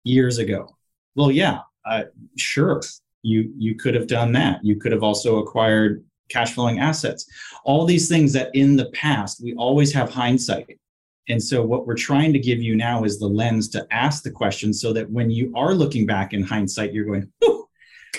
[0.03, 0.75] years ago.
[1.15, 2.03] Well, yeah, uh,
[2.37, 2.81] sure,
[3.23, 4.63] you you could have done that.
[4.63, 7.25] You could have also acquired cash flowing assets.
[7.63, 10.79] All these things that in the past we always have hindsight.
[11.29, 14.31] And so what we're trying to give you now is the lens to ask the
[14.31, 17.67] question so that when you are looking back in hindsight you're going "Whew,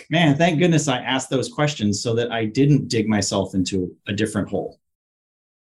[0.09, 4.13] man thank goodness i asked those questions so that i didn't dig myself into a
[4.13, 4.81] different hole.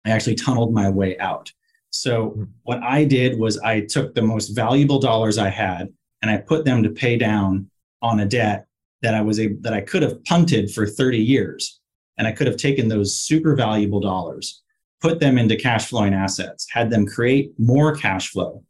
[0.06, 1.52] I actually tunneled my way out.
[1.92, 2.44] So hmm.
[2.64, 5.88] what i did was i took the most valuable dollars i had
[6.22, 7.70] and i put them to pay down
[8.02, 8.68] on a debt
[9.02, 11.80] that I was able that I could have punted for 30 years.
[12.18, 14.62] And I could have taken those super valuable dollars,
[15.00, 18.64] put them into cash flowing assets, had them create more cash flow,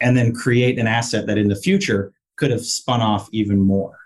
[0.00, 3.96] and then create an asset that in the future could have spun off even more.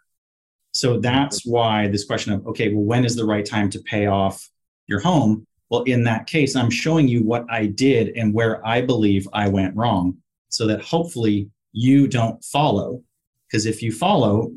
[0.75, 4.07] So that's why this question of, okay, well, when is the right time to pay
[4.07, 4.51] off
[4.87, 5.47] your home?
[5.71, 9.49] Well, in that case, I'm showing you what I did and where I believe I
[9.49, 13.03] went wrong so that hopefully you don't follow.
[13.47, 14.53] Because if you follow,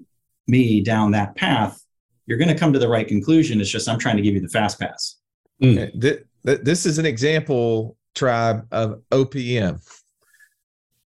[0.48, 1.82] me down that path,
[2.26, 3.62] you're going to come to the right conclusion.
[3.62, 5.18] It's just I'm trying to give you the fast pass.
[5.62, 5.78] Hmm.
[5.78, 9.80] Okay, thi- thi- This is an example, tribe, of OPM.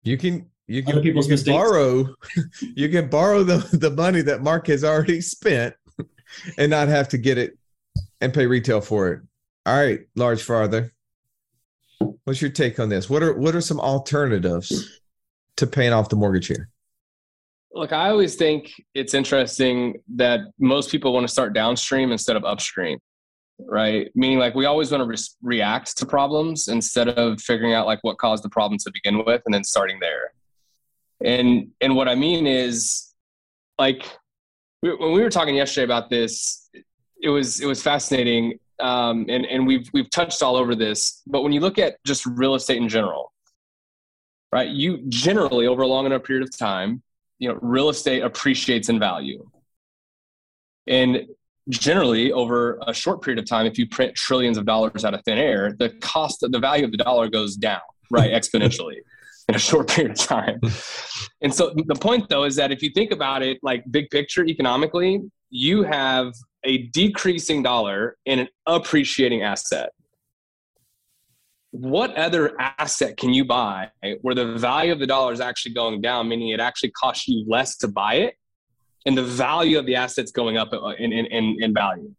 [0.03, 2.15] You can you can, Other you can borrow
[2.75, 5.75] you can borrow the, the money that Mark has already spent
[6.59, 7.59] and not have to get it
[8.21, 9.21] and pay retail for it.
[9.67, 10.93] All right, large father.
[12.25, 13.11] What's your take on this?
[13.11, 15.01] What are what are some alternatives
[15.57, 16.69] to paying off the mortgage here?
[17.73, 22.45] Look, I always think it's interesting that most people want to start downstream instead of
[22.45, 22.99] upstream,
[23.61, 24.11] right?
[24.17, 28.01] Meaning, like, we always want to re- react to problems instead of figuring out like
[28.03, 30.33] what caused the problem to begin with and then starting there.
[31.23, 33.15] And and what I mean is,
[33.79, 34.05] like,
[34.83, 36.69] we, when we were talking yesterday about this,
[37.23, 41.23] it was it was fascinating, um, and and we've we've touched all over this.
[41.27, 43.33] But when you look at just real estate in general,
[44.51, 44.69] right?
[44.69, 47.03] You generally over a long enough period of time
[47.41, 49.45] you know real estate appreciates in value.
[50.87, 51.27] And
[51.69, 55.23] generally over a short period of time if you print trillions of dollars out of
[55.25, 58.97] thin air the cost of the value of the dollar goes down right exponentially
[59.49, 60.61] in a short period of time.
[61.43, 64.45] And so the point though is that if you think about it like big picture
[64.45, 66.33] economically you have
[66.65, 69.91] a decreasing dollar in an appreciating asset
[71.73, 73.91] what other asset can you buy
[74.23, 77.45] where the value of the dollar is actually going down, meaning it actually costs you
[77.47, 78.35] less to buy it,
[79.07, 82.13] and the value of the asset's going up in in, in, in value?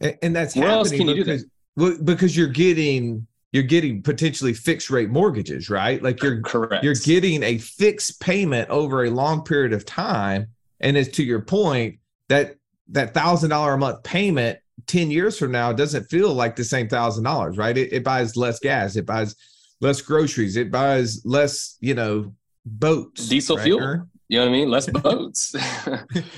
[0.00, 1.40] And, and that's Where else can you do
[1.76, 6.02] because, because you're getting you're getting potentially fixed rate mortgages, right?
[6.02, 6.82] Like you're Correct.
[6.82, 10.48] you're getting a fixed payment over a long period of time
[10.80, 12.56] and as to your point that
[12.88, 16.64] that thousand dollar a month payment 10 years from now it doesn't feel like the
[16.64, 19.36] same thousand dollars right it, it buys less gas it buys
[19.80, 22.34] less groceries it buys less you know
[22.66, 24.06] boats Diesel right, fuel.
[24.28, 24.70] You know what I mean?
[24.70, 25.54] Less boats.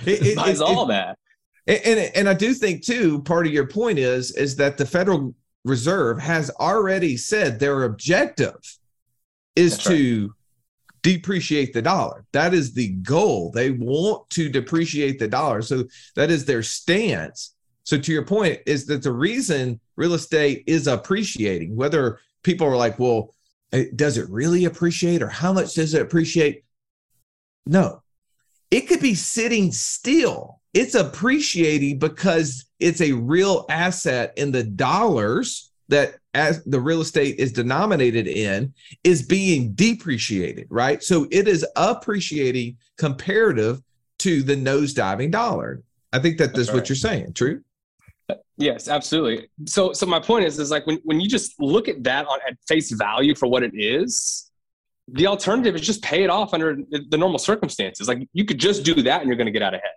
[0.06, 1.18] It- it- buys all that.
[1.68, 5.34] and, and I do think too, part of your point is is that the Federal
[5.64, 8.56] Reserve has already said their objective
[9.54, 9.96] is That's right.
[9.96, 10.34] to
[11.02, 12.24] depreciate the dollar.
[12.32, 13.50] That is the goal.
[13.52, 15.62] They want to depreciate the dollar.
[15.62, 15.84] So
[16.16, 17.54] that is their stance.
[17.86, 22.76] So to your point is that the reason real estate is appreciating, whether people are
[22.76, 23.32] like, well,
[23.72, 26.64] eh, does it really appreciate or how much does it appreciate?
[27.64, 28.02] No,
[28.72, 30.60] it could be sitting still.
[30.74, 37.36] It's appreciating because it's a real asset in the dollars that as the real estate
[37.38, 38.74] is denominated in
[39.04, 41.04] is being depreciated, right?
[41.04, 43.80] So it is appreciating comparative
[44.18, 45.82] to the nosediving dollar.
[46.12, 46.88] I think that that's, That's what right.
[46.88, 47.32] you're saying.
[47.34, 47.62] True.
[48.58, 49.48] Yes, absolutely.
[49.66, 52.38] So, so my point is, is like when, when you just look at that on
[52.48, 54.50] at face value for what it is,
[55.08, 58.08] the alternative is just pay it off under the normal circumstances.
[58.08, 59.90] Like you could just do that and you're going to get out ahead,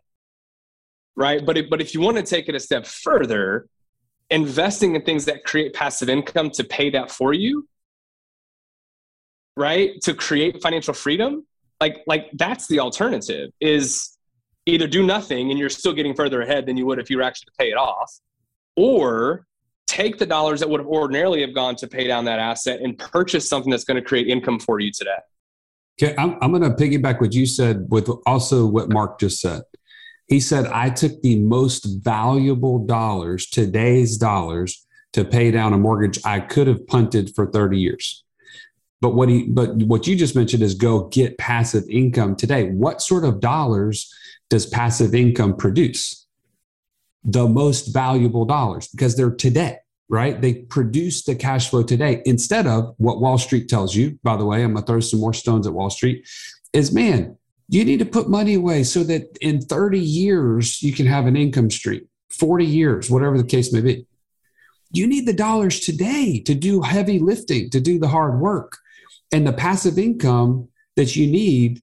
[1.16, 1.44] right?
[1.44, 3.68] But if, but if you want to take it a step further,
[4.30, 7.68] investing in things that create passive income to pay that for you,
[9.56, 10.00] right?
[10.04, 11.46] To create financial freedom,
[11.80, 13.52] like like that's the alternative.
[13.60, 14.18] Is
[14.66, 17.24] either do nothing and you're still getting further ahead than you would if you were
[17.24, 18.14] actually to pay it off,
[18.80, 19.46] or
[19.88, 22.98] take the dollars that would have ordinarily have gone to pay down that asset and
[22.98, 25.18] purchase something that's going to create income for you today.
[26.02, 29.64] Okay, I'm, I'm going to piggyback what you said with also what Mark just said.
[30.28, 36.20] He said, I took the most valuable dollars, today's dollars, to pay down a mortgage
[36.24, 38.24] I could have punted for 30 years.
[39.02, 42.70] But what he but what you just mentioned is go get passive income today.
[42.70, 44.14] What sort of dollars
[44.50, 46.19] does passive income produce?
[47.24, 50.40] The most valuable dollars because they're today, right?
[50.40, 54.18] They produce the cash flow today instead of what Wall Street tells you.
[54.24, 56.28] By the way, I'm going to throw some more stones at Wall Street.
[56.72, 61.06] Is man, you need to put money away so that in 30 years you can
[61.06, 64.08] have an income stream, 40 years, whatever the case may be.
[64.92, 68.78] You need the dollars today to do heavy lifting, to do the hard work.
[69.32, 71.82] And the passive income that you need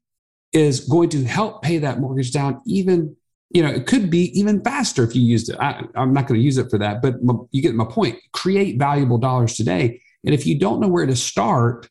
[0.53, 3.17] is going to help pay that mortgage down even
[3.51, 5.57] you know it could be even faster if you used it.
[5.61, 7.15] I, i'm not going to use it for that but
[7.53, 8.19] you get my point.
[8.33, 11.89] Create valuable dollars today and if you don't know where to start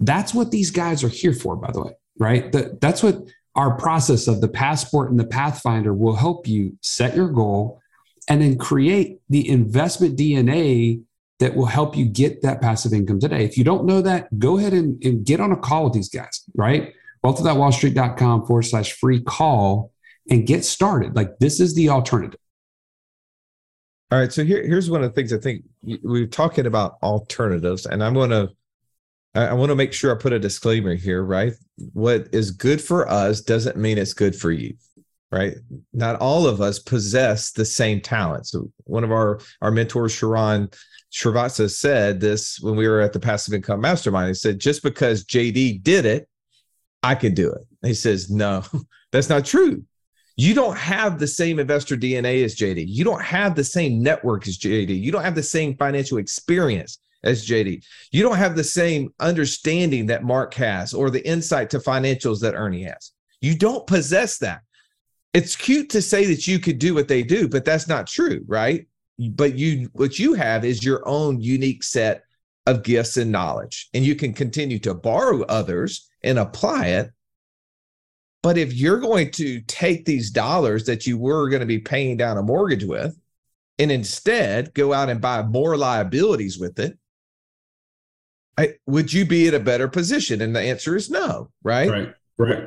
[0.00, 2.50] that's what these guys are here for by the way right?
[2.52, 3.22] That, that's what
[3.54, 7.80] our process of the passport and the pathfinder will help you set your goal
[8.28, 11.02] and then create the investment dna
[11.38, 13.44] that will help you get that passive income today.
[13.44, 16.08] If you don't know that go ahead and, and get on a call with these
[16.08, 16.92] guys right?
[17.24, 19.92] Wealthwithoutwallstreet.com forward slash free call
[20.30, 21.16] and get started.
[21.16, 22.40] Like this is the alternative.
[24.10, 24.32] All right.
[24.32, 28.14] So here, here's one of the things I think we're talking about alternatives, and I'm
[28.14, 28.48] going to,
[29.34, 31.52] I, want to make sure I put a disclaimer here, right?
[31.92, 34.74] What is good for us doesn't mean it's good for you,
[35.30, 35.56] right?
[35.92, 38.46] Not all of us possess the same talent.
[38.46, 40.74] So one of our our mentors, Sharran
[41.12, 44.28] Srivatsaa, said this when we were at the Passive Income Mastermind.
[44.28, 46.26] He said, just because JD did it,
[47.02, 47.66] I can do it.
[47.86, 48.64] He says, no,
[49.12, 49.84] that's not true.
[50.38, 52.84] You don't have the same investor DNA as JD.
[52.86, 55.02] You don't have the same network as JD.
[55.02, 57.84] You don't have the same financial experience as JD.
[58.12, 62.54] You don't have the same understanding that Mark has or the insight to financials that
[62.54, 63.10] Ernie has.
[63.40, 64.60] You don't possess that.
[65.34, 68.44] It's cute to say that you could do what they do, but that's not true,
[68.46, 68.86] right?
[69.18, 72.22] But you what you have is your own unique set
[72.66, 73.88] of gifts and knowledge.
[73.92, 77.10] And you can continue to borrow others and apply it
[78.48, 82.16] but if you're going to take these dollars that you were going to be paying
[82.16, 83.14] down a mortgage with
[83.78, 86.96] and instead go out and buy more liabilities with it,
[88.56, 90.40] I, would you be in a better position?
[90.40, 91.90] And the answer is no, right?
[91.90, 92.14] Right.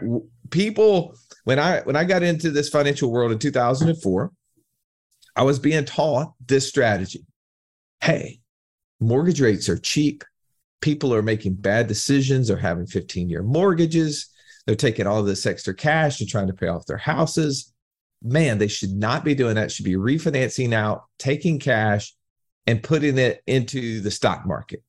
[0.02, 1.16] W- People,
[1.46, 4.32] when I when I got into this financial world in 2004,
[5.36, 7.26] I was being taught this strategy.
[8.02, 8.40] Hey,
[9.00, 10.24] mortgage rates are cheap.
[10.80, 12.50] People are making bad decisions.
[12.50, 14.31] They're having 15 year mortgages.
[14.66, 17.74] They're taking all this extra cash and trying to pay off their houses.
[18.22, 19.72] Man, they should not be doing that.
[19.72, 22.14] Should be refinancing out, taking cash
[22.68, 24.84] and putting it into the stock market.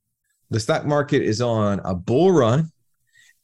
[0.50, 2.70] The stock market is on a bull run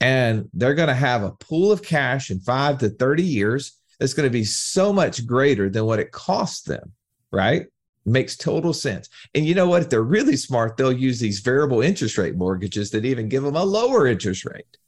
[0.00, 4.14] and they're going to have a pool of cash in five to 30 years that's
[4.14, 6.92] going to be so much greater than what it costs them,
[7.32, 7.66] right?
[8.04, 9.08] Makes total sense.
[9.34, 9.82] And you know what?
[9.82, 13.56] If they're really smart, they'll use these variable interest rate mortgages that even give them
[13.56, 14.78] a lower interest rate.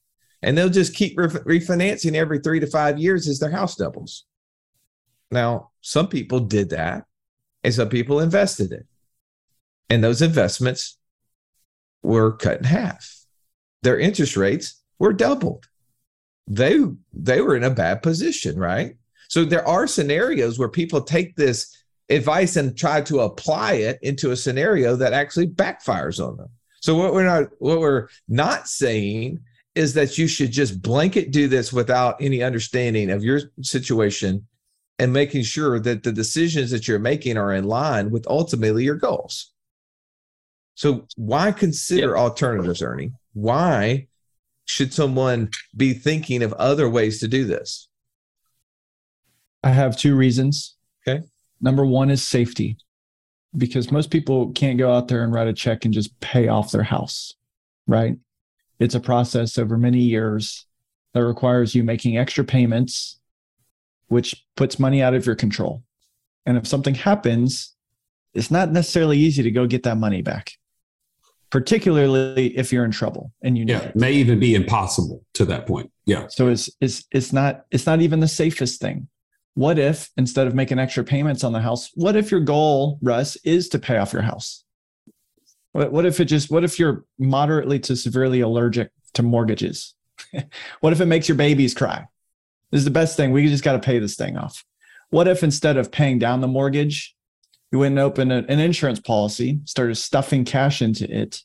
[0.42, 4.24] And they'll just keep ref- refinancing every three to five years as their house doubles.
[5.30, 7.04] Now, some people did that,
[7.62, 8.86] and some people invested it.
[9.88, 10.98] And those investments
[12.02, 13.24] were cut in half.
[13.82, 15.66] Their interest rates were doubled.
[16.46, 16.80] They
[17.12, 18.96] they were in a bad position, right?
[19.28, 21.76] So there are scenarios where people take this
[22.08, 26.48] advice and try to apply it into a scenario that actually backfires on them.
[26.80, 29.40] So what we're not what we're not saying
[29.80, 34.46] is that you should just blanket do this without any understanding of your situation
[34.98, 39.00] and making sure that the decisions that you're making are in line with ultimately your
[39.08, 39.52] goals.
[40.74, 43.12] So why consider alternatives, Ernie?
[43.32, 44.08] Why
[44.66, 47.88] should someone be thinking of other ways to do this?
[49.62, 50.76] I have two reasons.
[51.00, 51.24] Okay.
[51.60, 52.76] Number one is safety.
[53.56, 56.70] because most people can't go out there and write a check and just pay off
[56.72, 57.34] their house,
[57.86, 58.16] right?
[58.80, 60.66] It's a process over many years
[61.14, 63.20] that requires you making extra payments,
[64.08, 65.82] which puts money out of your control.
[66.46, 67.74] And if something happens,
[68.34, 70.52] it's not necessarily easy to go get that money back,
[71.50, 73.96] particularly if you're in trouble and you need Yeah, it.
[73.96, 75.90] may even be impossible to that point.
[76.06, 76.26] Yeah.
[76.28, 79.08] So it's it's it's not it's not even the safest thing.
[79.54, 83.36] What if instead of making extra payments on the house, what if your goal, Russ,
[83.44, 84.64] is to pay off your house?
[85.72, 89.94] What, what if it just what if you're moderately to severely allergic to mortgages?
[90.80, 92.06] what if it makes your babies cry?
[92.70, 93.32] This is the best thing.
[93.32, 94.64] We just got to pay this thing off.
[95.10, 97.16] What if instead of paying down the mortgage,
[97.72, 101.42] you went and opened an insurance policy, started stuffing cash into it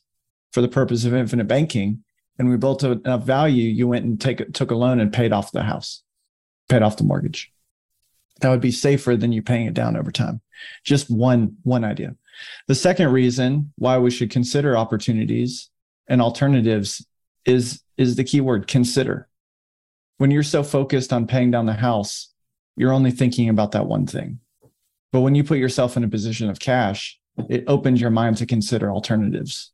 [0.52, 2.04] for the purpose of infinite banking,
[2.38, 5.52] and we built enough value, you went and take took a loan and paid off
[5.52, 6.02] the house,
[6.68, 7.52] paid off the mortgage.
[8.40, 10.40] That would be safer than you paying it down over time.
[10.84, 12.14] Just one one idea.
[12.68, 15.70] The second reason why we should consider opportunities
[16.08, 17.06] and alternatives
[17.44, 19.28] is is the key word consider.
[20.18, 22.32] When you're so focused on paying down the house,
[22.76, 24.40] you're only thinking about that one thing.
[25.12, 27.18] But when you put yourself in a position of cash,
[27.48, 29.72] it opens your mind to consider alternatives.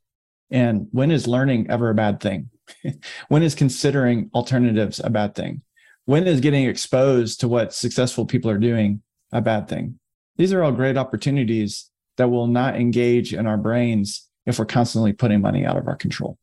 [0.51, 2.49] And when is learning ever a bad thing?
[3.27, 5.61] when is considering alternatives a bad thing?
[6.05, 9.01] When is getting exposed to what successful people are doing
[9.31, 9.99] a bad thing?
[10.37, 15.13] These are all great opportunities that will not engage in our brains if we're constantly
[15.13, 16.37] putting money out of our control.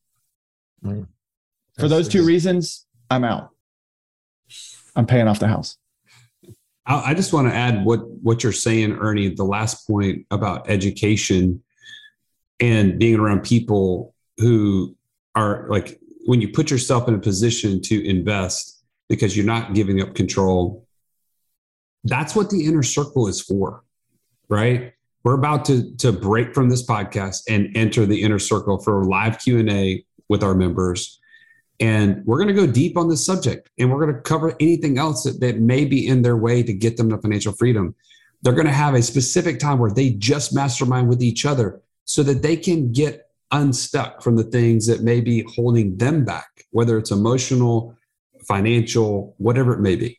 [0.84, 1.06] Mm.
[1.78, 3.50] For those two reasons, I'm out.
[4.96, 5.76] I'm paying off the house.
[6.86, 9.34] I, I just want to add what what you're saying, Ernie.
[9.34, 11.62] The last point about education
[12.58, 14.96] and being around people who
[15.34, 18.79] are like when you put yourself in a position to invest
[19.10, 20.86] because you're not giving up control.
[22.04, 23.84] That's what the inner circle is for,
[24.48, 24.94] right?
[25.22, 29.06] We're about to to break from this podcast and enter the inner circle for a
[29.06, 31.20] live Q and A with our members
[31.80, 34.98] and we're going to go deep on this subject and we're going to cover anything
[34.98, 37.94] else that, that may be in their way to get them to financial freedom.
[38.42, 42.22] They're going to have a specific time where they just mastermind with each other so
[42.24, 46.98] that they can get unstuck from the things that may be holding them back, whether
[46.98, 47.96] it's emotional,
[48.46, 50.18] financial, whatever it may be.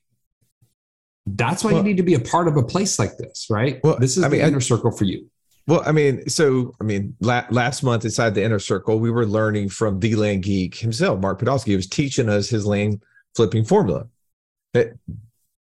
[1.26, 3.80] That's why Well- you need to be a part of a place like this, right?
[3.84, 5.30] Well, this is I the mean, I- inner circle for you.
[5.68, 9.28] Well, I mean, so I mean, la- last month inside the inner circle, we were
[9.28, 11.66] learning from the land geek himself, Mark Podolsky.
[11.68, 13.02] He was teaching us his land
[13.36, 14.08] flipping formula.
[14.74, 14.98] It-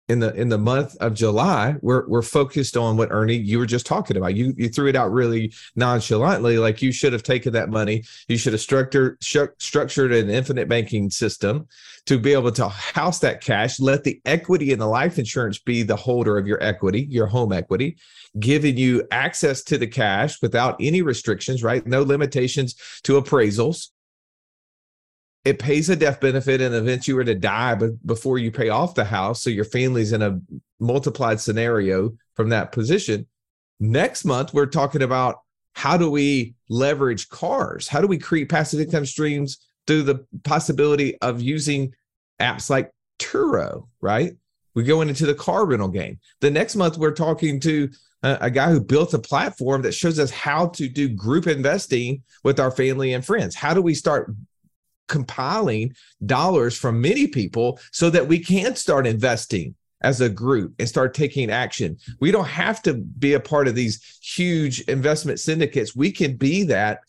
[0.09, 3.65] in the in the month of July, we're we're focused on what Ernie you were
[3.65, 4.35] just talking about.
[4.35, 8.03] You you threw it out really nonchalantly, like you should have taken that money.
[8.27, 11.67] You should have structured stru- structured an infinite banking system
[12.07, 13.79] to be able to house that cash.
[13.79, 17.53] Let the equity in the life insurance be the holder of your equity, your home
[17.53, 17.97] equity
[18.37, 21.85] giving you access to the cash without any restrictions, right?
[21.87, 23.89] No limitations to appraisals.
[25.45, 28.51] It pays a death benefit in the event you were to die but before you
[28.51, 29.41] pay off the house.
[29.41, 30.39] So your family's in a
[30.79, 33.25] multiplied scenario from that position.
[33.79, 35.39] Next month, we're talking about
[35.73, 37.87] how do we leverage cars?
[37.87, 41.93] How do we create passive income streams through the possibility of using
[42.41, 44.33] apps like Turo, right?
[44.75, 46.19] We go into the car rental game.
[46.41, 47.89] The next month, we're talking to
[48.23, 52.23] a, a guy who built a platform that shows us how to do group investing
[52.43, 53.55] with our family and friends.
[53.55, 54.33] How do we start
[55.09, 55.93] compiling
[56.25, 61.13] dollars from many people so that we can start investing as a group and start
[61.13, 61.97] taking action?
[62.21, 65.95] We don't have to be a part of these huge investment syndicates.
[65.95, 67.01] We can be that,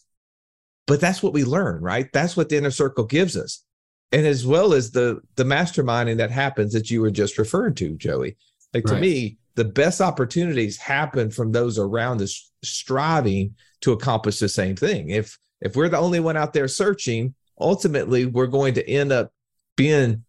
[0.88, 2.12] but that's what we learn, right?
[2.12, 3.64] That's what the inner circle gives us.
[4.10, 7.96] And as well as the the masterminding that happens that you were just referring to,
[7.96, 8.36] Joey.
[8.74, 14.48] Like to me, the best opportunities happen from those around us striving to accomplish the
[14.48, 15.10] same thing.
[15.10, 19.32] If if we're the only one out there searching, ultimately we're going to end up
[19.76, 20.24] being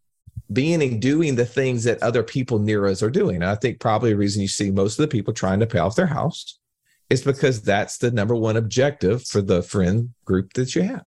[0.52, 3.38] being and doing the things that other people near us are doing.
[3.38, 5.80] And I think probably the reason you see most of the people trying to pay
[5.80, 6.60] off their house
[7.10, 11.04] is because that's the number one objective for the friend group that you have.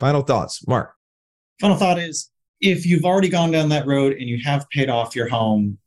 [0.00, 0.94] Final thoughts, Mark.
[1.60, 2.30] Final thought is
[2.60, 5.78] if you've already gone down that road and you have paid off your home,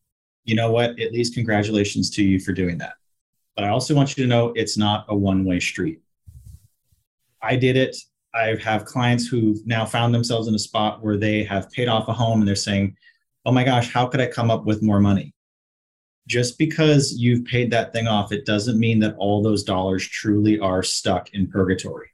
[0.45, 0.99] you know what?
[0.99, 2.93] At least congratulations to you for doing that.
[3.55, 6.01] But I also want you to know it's not a one way street.
[7.41, 7.95] I did it.
[8.33, 12.09] I have clients who've now found themselves in a spot where they have paid off
[12.09, 12.97] a home and they're saying,
[13.45, 15.33] oh my gosh, how could I come up with more money?
[16.27, 20.59] Just because you've paid that thing off, it doesn't mean that all those dollars truly
[20.59, 22.09] are stuck in purgatory.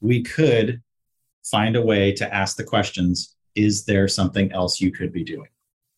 [0.00, 0.82] We could
[1.44, 5.48] find a way to ask the questions is there something else you could be doing?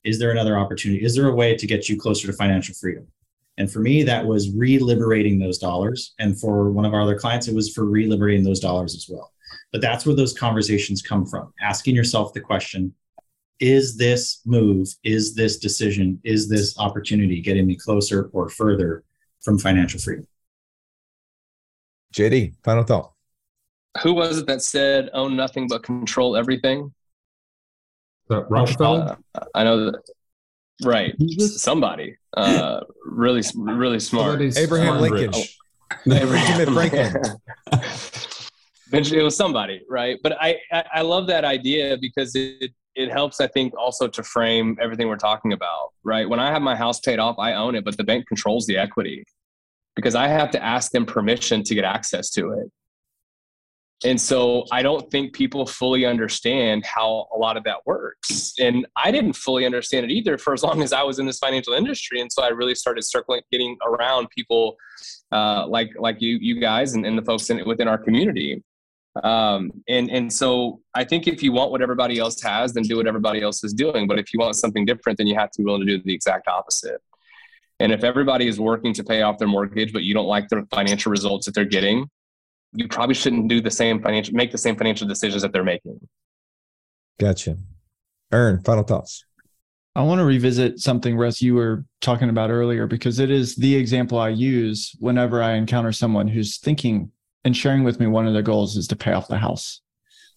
[0.05, 1.05] Is there another opportunity?
[1.05, 3.07] Is there a way to get you closer to financial freedom?
[3.59, 6.14] And for me, that was re-liberating those dollars.
[6.18, 9.32] And for one of our other clients, it was for re-liberating those dollars as well.
[9.72, 11.53] But that's where those conversations come from.
[11.61, 12.94] Asking yourself the question,
[13.61, 19.05] is this move, is this decision, is this opportunity getting me closer or further
[19.42, 20.26] from financial freedom?
[22.14, 23.12] JD, final thought.
[24.03, 26.92] Who was it that said own nothing but control everything?
[28.28, 29.18] The Rockefeller?
[29.34, 30.03] Uh, I know that.
[30.82, 31.14] Right.
[31.38, 32.16] Somebody.
[32.36, 34.26] Uh, really, really smart.
[34.26, 35.30] Somebody's Abraham Lincoln.
[35.30, 35.58] rich.
[36.06, 37.12] Benjamin Franklin.
[38.92, 40.18] It was somebody, right?
[40.22, 44.22] But I, I, I love that idea because it, it helps, I think, also to
[44.22, 46.28] frame everything we're talking about, right?
[46.28, 48.76] When I have my house paid off, I own it, but the bank controls the
[48.76, 49.24] equity
[49.96, 52.70] because I have to ask them permission to get access to it.
[54.05, 58.55] And so I don't think people fully understand how a lot of that works.
[58.59, 61.38] And I didn't fully understand it either for as long as I was in this
[61.38, 62.20] financial industry.
[62.20, 64.76] And so I really started circling, getting around people
[65.30, 68.62] uh, like like you you guys and, and the folks in, within our community.
[69.22, 72.96] Um, and and so I think if you want what everybody else has, then do
[72.96, 74.07] what everybody else is doing.
[74.07, 76.14] But if you want something different, then you have to be willing to do the
[76.14, 77.00] exact opposite.
[77.78, 80.66] And if everybody is working to pay off their mortgage, but you don't like the
[80.70, 82.09] financial results that they're getting,
[82.74, 86.00] you probably shouldn't do the same financial make the same financial decisions that they're making.
[87.18, 87.56] Gotcha.
[88.32, 89.24] Ern, final thoughts.
[89.94, 93.76] I want to revisit something, Russ, you were talking about earlier, because it is the
[93.76, 97.10] example I use whenever I encounter someone who's thinking
[97.44, 99.82] and sharing with me one of their goals is to pay off the house,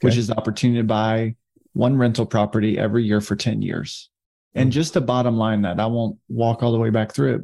[0.02, 1.36] which is the opportunity to buy
[1.72, 4.10] one rental property every year for 10 years.
[4.56, 4.72] And mm-hmm.
[4.76, 7.42] just to bottom line that, I won't walk all the way back through it.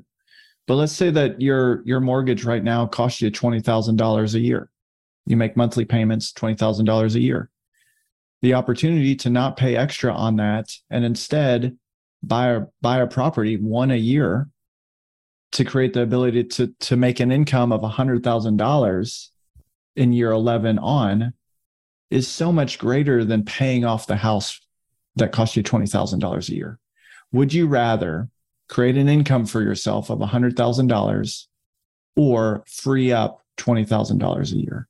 [0.67, 4.69] But let's say that your your mortgage right now costs you $20,000 a year.
[5.25, 7.49] You make monthly payments, $20,000 a year.
[8.41, 11.77] The opportunity to not pay extra on that and instead
[12.23, 14.49] buy a buy a property one a year
[15.53, 19.27] to create the ability to to make an income of $100,000
[19.95, 21.33] in year 11 on
[22.09, 24.59] is so much greater than paying off the house
[25.15, 26.79] that cost you $20,000 a year.
[27.31, 28.29] Would you rather
[28.69, 31.45] create an income for yourself of $100,000
[32.15, 34.87] or free up $20,000 a year?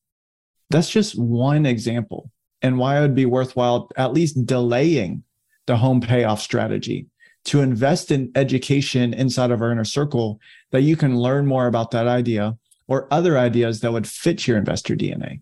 [0.72, 5.24] That's just one example and why it would be worthwhile at least delaying
[5.68, 7.08] the home payoff strategy
[7.46, 10.40] to invest in education inside of our inner circle
[10.72, 12.58] that you can learn more about that idea
[12.88, 15.42] or other ideas that would fit your investor DNA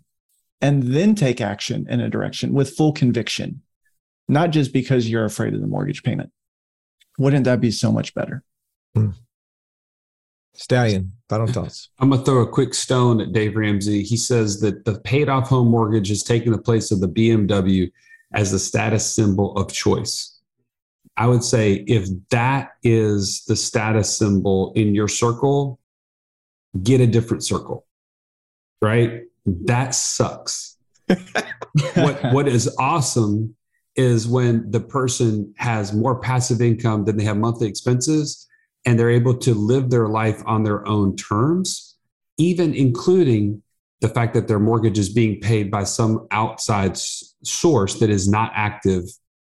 [0.61, 3.61] and then take action in a direction with full conviction,
[4.27, 6.31] not just because you're afraid of the mortgage payment.
[7.17, 8.43] Wouldn't that be so much better?
[8.95, 9.09] Hmm.
[10.59, 11.89] Stallion, final thoughts.
[11.99, 14.03] I'm gonna throw a quick stone at Dave Ramsey.
[14.03, 17.89] He says that the paid off home mortgage is taking the place of the BMW
[18.33, 20.37] as the status symbol of choice.
[21.15, 25.79] I would say if that is the status symbol in your circle,
[26.83, 27.85] get a different circle.
[28.81, 29.21] Right?
[29.45, 30.77] That sucks.
[31.95, 33.55] what what is awesome
[33.95, 38.48] is when the person has more passive income than they have monthly expenses
[38.85, 41.97] and they're able to live their life on their own terms,
[42.37, 43.61] even including
[44.01, 48.51] the fact that their mortgage is being paid by some outside source that is not
[48.55, 49.03] active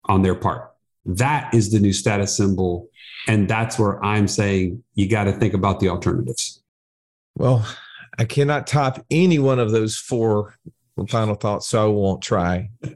[0.06, 0.70] on their part.
[1.04, 2.88] That is the new status symbol.
[3.26, 6.62] And that's where I'm saying you got to think about the alternatives.
[7.36, 7.66] Well,
[8.18, 10.54] I cannot top any one of those four
[11.08, 12.70] final thoughts, so I won't try.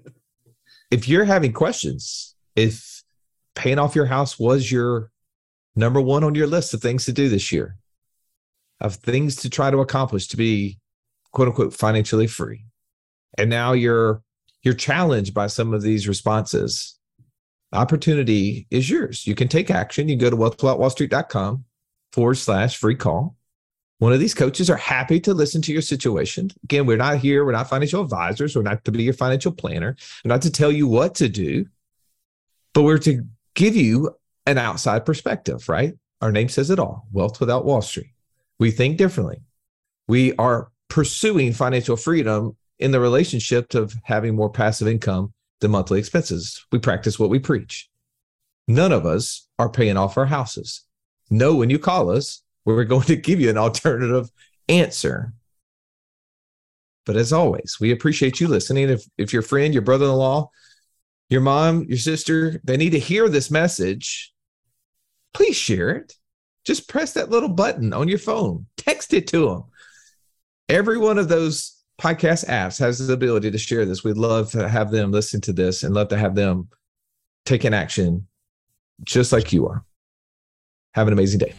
[0.88, 3.02] If you're having questions, if
[3.56, 5.10] paying off your house was your
[5.76, 7.76] number one on your list of things to do this year,
[8.80, 10.78] of things to try to accomplish to be
[11.32, 12.64] quote unquote financially free,
[13.38, 14.22] and now you're
[14.62, 16.98] you're challenged by some of these responses,
[17.72, 19.24] opportunity is yours.
[19.26, 20.08] You can take action.
[20.08, 21.64] You go to wealthwithoutwallstreet.com
[22.12, 23.36] forward slash free call.
[23.98, 26.50] One of these coaches are happy to listen to your situation.
[26.64, 27.44] Again, we're not here.
[27.44, 28.56] We're not financial advisors.
[28.56, 29.96] We're not to be your financial planner.
[30.24, 31.66] We're not to tell you what to do,
[32.74, 33.24] but we're to
[33.54, 34.16] give you
[34.46, 35.94] an outside perspective, right?
[36.20, 38.12] Our name says it all Wealth Without Wall Street.
[38.58, 39.42] We think differently.
[40.08, 45.98] We are pursuing financial freedom in the relationship of having more passive income than monthly
[45.98, 46.64] expenses.
[46.70, 47.88] We practice what we preach.
[48.68, 50.82] None of us are paying off our houses.
[51.30, 54.30] No, when you call us, we're going to give you an alternative
[54.68, 55.32] answer.
[57.04, 58.90] But as always, we appreciate you listening.
[58.90, 60.50] If, if your friend, your brother in law,
[61.28, 64.32] your mom, your sister, they need to hear this message,
[65.36, 66.14] please share it.
[66.64, 69.64] Just press that little button on your phone, text it to them.
[70.68, 74.02] Every one of those podcast apps has the ability to share this.
[74.02, 76.68] We'd love to have them listen to this and love to have them
[77.44, 78.26] take an action
[79.04, 79.84] just like you are.
[80.94, 81.52] Have an amazing day.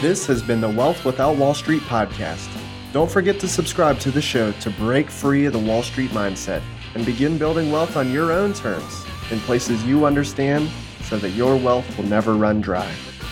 [0.00, 2.48] This has been the Wealth Without Wall Street podcast.
[2.92, 6.62] Don't forget to subscribe to the show to break free of the Wall Street mindset
[6.94, 10.68] and begin building wealth on your own terms in places you understand
[11.02, 12.90] so that your wealth will never run dry.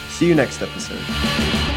[0.09, 1.67] See you next episode.